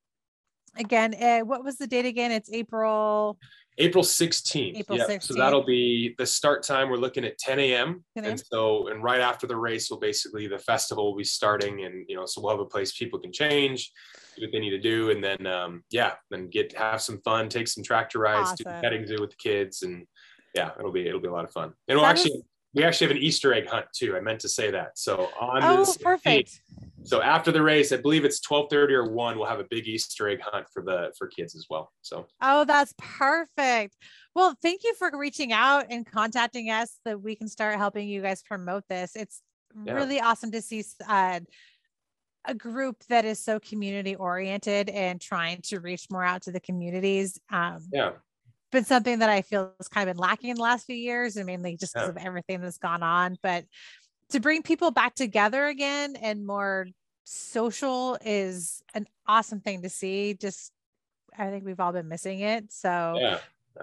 again, 0.76 1.14
uh, 1.14 1.40
what 1.40 1.64
was 1.64 1.76
the 1.76 1.86
date 1.86 2.06
again? 2.06 2.32
It's 2.32 2.50
April. 2.52 3.38
April 3.78 4.02
16th. 4.02 4.76
April 4.76 4.98
yeah. 4.98 5.06
16th. 5.06 5.22
So 5.22 5.34
that'll 5.34 5.64
be 5.64 6.14
the 6.18 6.26
start 6.26 6.64
time. 6.64 6.90
We're 6.90 6.96
looking 6.96 7.24
at 7.24 7.38
10 7.38 7.60
a.m. 7.60 8.04
And 8.16 8.40
so, 8.40 8.88
and 8.88 9.02
right 9.02 9.20
after 9.20 9.46
the 9.46 9.56
race 9.56 9.88
will 9.88 9.98
basically 9.98 10.48
the 10.48 10.58
festival 10.58 11.10
will 11.10 11.16
be 11.16 11.24
starting, 11.24 11.84
and 11.84 12.04
you 12.08 12.16
know, 12.16 12.26
so 12.26 12.40
we'll 12.40 12.50
have 12.50 12.60
a 12.60 12.64
place 12.64 12.96
people 12.96 13.20
can 13.20 13.32
change, 13.32 13.92
do 14.36 14.42
what 14.42 14.52
they 14.52 14.58
need 14.58 14.70
to 14.70 14.80
do, 14.80 15.10
and 15.10 15.22
then 15.22 15.46
um, 15.46 15.84
yeah, 15.90 16.14
then 16.30 16.48
get 16.48 16.76
have 16.76 17.00
some 17.00 17.20
fun, 17.20 17.48
take 17.48 17.68
some 17.68 17.84
tractor 17.84 18.18
rides, 18.18 18.52
do 18.54 18.64
the 18.64 18.80
petting 18.82 19.06
zoo 19.06 19.18
with 19.20 19.30
the 19.30 19.36
kids, 19.36 19.82
and 19.82 20.06
yeah, 20.54 20.70
it'll 20.78 20.92
be 20.92 21.06
it'll 21.06 21.20
be 21.20 21.28
a 21.28 21.32
lot 21.32 21.44
of 21.44 21.52
fun. 21.52 21.72
And 21.86 21.96
we'll 21.96 22.04
That 22.04 22.18
actually 22.18 22.32
is- 22.32 22.42
we 22.74 22.84
actually 22.84 23.08
have 23.08 23.16
an 23.16 23.22
Easter 23.22 23.54
egg 23.54 23.66
hunt 23.66 23.86
too. 23.94 24.16
I 24.16 24.20
meant 24.20 24.40
to 24.40 24.48
say 24.48 24.70
that. 24.70 24.98
So 24.98 25.26
on 25.40 25.62
Oh, 25.62 25.78
this 25.78 25.96
perfect. 25.98 26.60
so 27.04 27.22
after 27.22 27.50
the 27.50 27.62
race, 27.62 27.92
I 27.92 27.96
believe 27.96 28.24
it's 28.24 28.40
12:30 28.40 28.92
or 28.92 29.10
1, 29.10 29.38
we'll 29.38 29.46
have 29.46 29.60
a 29.60 29.66
big 29.70 29.86
Easter 29.88 30.28
egg 30.28 30.40
hunt 30.42 30.66
for 30.72 30.82
the 30.82 31.12
for 31.16 31.26
kids 31.28 31.54
as 31.54 31.66
well. 31.70 31.92
So 32.02 32.26
Oh, 32.40 32.64
that's 32.64 32.94
perfect. 32.98 33.96
Well, 34.34 34.54
thank 34.62 34.84
you 34.84 34.94
for 34.94 35.10
reaching 35.14 35.52
out 35.52 35.86
and 35.90 36.06
contacting 36.06 36.70
us 36.70 36.98
that 37.04 37.20
we 37.20 37.34
can 37.34 37.48
start 37.48 37.76
helping 37.76 38.08
you 38.08 38.22
guys 38.22 38.42
promote 38.42 38.84
this. 38.88 39.16
It's 39.16 39.42
Yeah. 39.84 39.94
really 39.94 40.20
awesome 40.20 40.50
to 40.52 40.62
see 40.62 40.84
uh, 41.06 41.40
a 42.44 42.54
group 42.54 43.02
that 43.08 43.24
is 43.24 43.38
so 43.38 43.58
community 43.58 44.14
oriented 44.14 44.88
and 44.88 45.20
trying 45.20 45.60
to 45.62 45.80
reach 45.80 46.06
more 46.10 46.24
out 46.24 46.42
to 46.42 46.52
the 46.52 46.60
communities. 46.60 47.38
Um, 47.50 47.80
yeah. 47.92 48.12
Been 48.70 48.84
something 48.84 49.20
that 49.20 49.30
I 49.30 49.42
feel 49.42 49.72
has 49.78 49.88
kind 49.88 50.08
of 50.08 50.14
been 50.16 50.20
lacking 50.20 50.50
in 50.50 50.56
the 50.56 50.62
last 50.62 50.86
few 50.86 50.96
years, 50.96 51.36
and 51.36 51.46
mainly 51.46 51.76
just 51.76 51.94
because 51.94 52.08
Yeah. 52.08 52.20
of 52.20 52.26
everything 52.26 52.60
that's 52.60 52.78
gone 52.78 53.02
on. 53.02 53.36
But 53.42 53.64
to 54.30 54.40
bring 54.40 54.62
people 54.62 54.90
back 54.90 55.14
together 55.14 55.66
again 55.66 56.16
and 56.16 56.46
more 56.46 56.86
social 57.24 58.18
is 58.24 58.82
an 58.94 59.06
awesome 59.26 59.60
thing 59.60 59.82
to 59.82 59.88
see. 59.88 60.34
Just 60.34 60.72
I 61.36 61.50
think 61.50 61.64
we've 61.64 61.80
all 61.80 61.92
been 61.92 62.08
missing 62.08 62.40
it. 62.40 62.72
So 62.72 63.18
Yeah. 63.20 63.38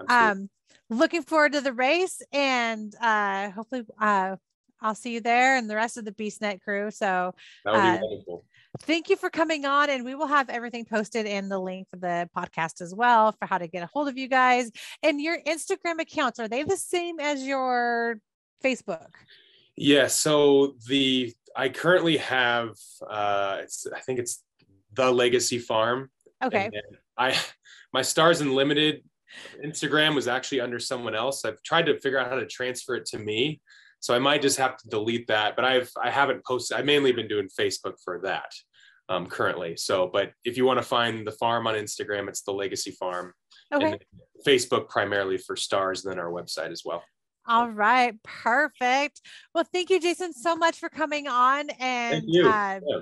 Um 0.08 0.50
looking 0.90 1.22
forward 1.22 1.52
to 1.52 1.60
the 1.60 1.72
race 1.72 2.20
and 2.32 2.94
uh 3.00 3.50
hopefully 3.50 3.84
uh 4.00 4.36
I'll 4.80 4.94
see 4.94 5.14
you 5.14 5.20
there 5.20 5.56
and 5.56 5.70
the 5.70 5.74
rest 5.74 5.96
of 5.96 6.04
the 6.04 6.12
BeastNet 6.12 6.60
crew. 6.60 6.90
So 6.90 7.34
that 7.64 7.72
would 7.72 7.82
be 7.82 7.88
uh, 7.88 7.98
wonderful. 8.00 8.44
Thank 8.80 9.08
you 9.08 9.16
for 9.16 9.30
coming 9.30 9.64
on 9.64 9.90
and 9.90 10.04
we 10.04 10.14
will 10.14 10.26
have 10.26 10.48
everything 10.48 10.84
posted 10.84 11.26
in 11.26 11.48
the 11.48 11.58
link 11.58 11.88
for 11.90 11.96
the 11.96 12.28
podcast 12.36 12.80
as 12.80 12.94
well 12.94 13.32
for 13.32 13.46
how 13.46 13.58
to 13.58 13.66
get 13.66 13.82
a 13.82 13.86
hold 13.86 14.08
of 14.08 14.16
you 14.16 14.28
guys 14.28 14.70
and 15.02 15.20
your 15.20 15.38
instagram 15.46 16.00
accounts 16.00 16.38
are 16.38 16.48
they 16.48 16.62
the 16.62 16.76
same 16.76 17.20
as 17.20 17.42
your 17.42 18.18
facebook 18.64 19.08
Yeah. 19.76 20.06
So 20.06 20.74
the 20.88 21.34
I 21.54 21.68
currently 21.68 22.16
have 22.18 22.72
uh 23.08 23.58
it's 23.62 23.86
I 23.94 24.00
think 24.00 24.18
it's 24.18 24.42
the 24.92 25.10
Legacy 25.10 25.58
Farm. 25.58 26.10
okay 26.42 26.70
I 27.16 27.36
my 27.92 28.02
Stars 28.02 28.40
Unlimited 28.40 29.02
Instagram 29.62 30.14
was 30.14 30.28
actually 30.28 30.60
under 30.60 30.78
someone 30.78 31.14
else. 31.14 31.44
I've 31.44 31.62
tried 31.62 31.86
to 31.86 31.98
figure 32.00 32.18
out 32.18 32.30
how 32.30 32.36
to 32.36 32.46
transfer 32.46 32.94
it 32.94 33.06
to 33.06 33.18
me. 33.18 33.60
So 34.00 34.14
I 34.14 34.18
might 34.18 34.42
just 34.42 34.58
have 34.58 34.76
to 34.78 34.88
delete 34.88 35.26
that. 35.28 35.56
But 35.56 35.64
I've 35.64 35.90
I 36.00 36.10
haven't 36.10 36.44
posted. 36.44 36.78
I've 36.78 36.84
mainly 36.84 37.12
been 37.12 37.28
doing 37.28 37.48
Facebook 37.48 37.94
for 38.04 38.20
that 38.22 38.52
um, 39.08 39.26
currently. 39.26 39.76
So, 39.76 40.08
but 40.12 40.32
if 40.44 40.56
you 40.56 40.64
want 40.64 40.78
to 40.78 40.82
find 40.84 41.26
the 41.26 41.32
farm 41.32 41.66
on 41.66 41.74
Instagram, 41.74 42.28
it's 42.28 42.42
the 42.42 42.52
Legacy 42.52 42.92
Farm. 42.92 43.32
Okay. 43.72 43.98
Facebook 44.46 44.88
primarily 44.88 45.38
for 45.38 45.56
stars, 45.56 46.04
and 46.04 46.12
then 46.12 46.18
our 46.18 46.30
website 46.30 46.70
as 46.70 46.82
well. 46.84 47.02
All 47.48 47.68
right, 47.68 48.20
perfect. 48.24 49.20
Well, 49.54 49.64
thank 49.72 49.90
you, 49.90 50.00
Jason, 50.00 50.32
so 50.32 50.56
much 50.56 50.78
for 50.78 50.88
coming 50.88 51.28
on 51.28 51.70
and 51.78 52.24
uh, 52.24 52.80
yeah. 52.82 53.00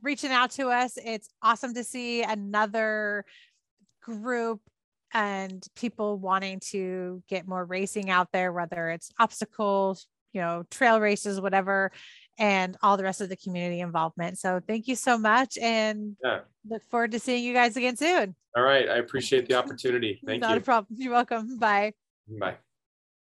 reaching 0.00 0.30
out 0.30 0.52
to 0.52 0.68
us. 0.68 0.96
It's 1.04 1.28
awesome 1.42 1.74
to 1.74 1.82
see 1.82 2.22
another 2.22 3.24
group 4.00 4.60
and 5.12 5.64
people 5.74 6.18
wanting 6.18 6.60
to 6.70 7.22
get 7.28 7.48
more 7.48 7.64
racing 7.64 8.10
out 8.10 8.28
there, 8.32 8.52
whether 8.52 8.90
it's 8.90 9.10
obstacles, 9.18 10.06
you 10.32 10.40
know, 10.40 10.64
trail 10.70 11.00
races, 11.00 11.40
whatever, 11.40 11.90
and 12.38 12.76
all 12.82 12.96
the 12.96 13.04
rest 13.04 13.20
of 13.20 13.28
the 13.28 13.36
community 13.36 13.80
involvement. 13.80 14.38
So 14.38 14.60
thank 14.66 14.88
you 14.88 14.96
so 14.96 15.18
much 15.18 15.58
and 15.58 16.16
yeah. 16.24 16.40
look 16.68 16.82
forward 16.90 17.12
to 17.12 17.18
seeing 17.18 17.44
you 17.44 17.52
guys 17.52 17.76
again 17.76 17.96
soon. 17.96 18.34
All 18.56 18.62
right. 18.62 18.88
I 18.88 18.96
appreciate 18.96 19.46
the 19.46 19.54
opportunity. 19.54 20.20
Thank 20.26 20.40
Not 20.40 20.48
you. 20.48 20.54
Not 20.54 20.58
a 20.58 20.64
problem. 20.64 20.96
You're 20.98 21.12
welcome. 21.12 21.58
Bye. 21.58 21.92
Bye. 22.26 22.56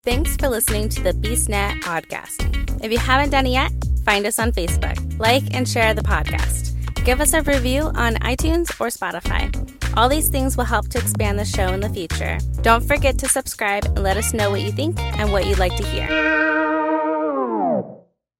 Thanks 0.03 0.35
for 0.37 0.49
listening 0.49 0.89
to 0.89 1.03
the 1.03 1.13
BeastNet 1.13 1.81
podcast. 1.81 2.83
If 2.83 2.91
you 2.91 2.97
haven't 2.97 3.29
done 3.29 3.45
it 3.45 3.51
yet, 3.51 3.71
find 4.03 4.25
us 4.25 4.37
on 4.37 4.51
Facebook, 4.51 5.19
like 5.19 5.43
and 5.53 5.67
share 5.67 5.93
the 5.93 6.03
podcast. 6.03 6.73
Give 7.05 7.21
us 7.21 7.33
a 7.33 7.41
review 7.41 7.91
on 7.95 8.15
iTunes 8.15 8.69
or 8.79 8.87
Spotify. 8.87 9.51
All 9.97 10.09
these 10.09 10.29
things 10.29 10.57
will 10.57 10.65
help 10.65 10.89
to 10.89 10.99
expand 10.99 11.39
the 11.39 11.45
show 11.45 11.67
in 11.67 11.79
the 11.79 11.89
future. 11.89 12.37
Don't 12.61 12.83
forget 12.83 13.17
to 13.19 13.29
subscribe 13.29 13.85
and 13.85 14.03
let 14.03 14.17
us 14.17 14.33
know 14.33 14.49
what 14.49 14.61
you 14.61 14.71
think 14.71 14.99
and 14.99 15.31
what 15.31 15.45
you'd 15.45 15.59
like 15.59 15.75
to 15.77 15.85
hear. 15.85 16.74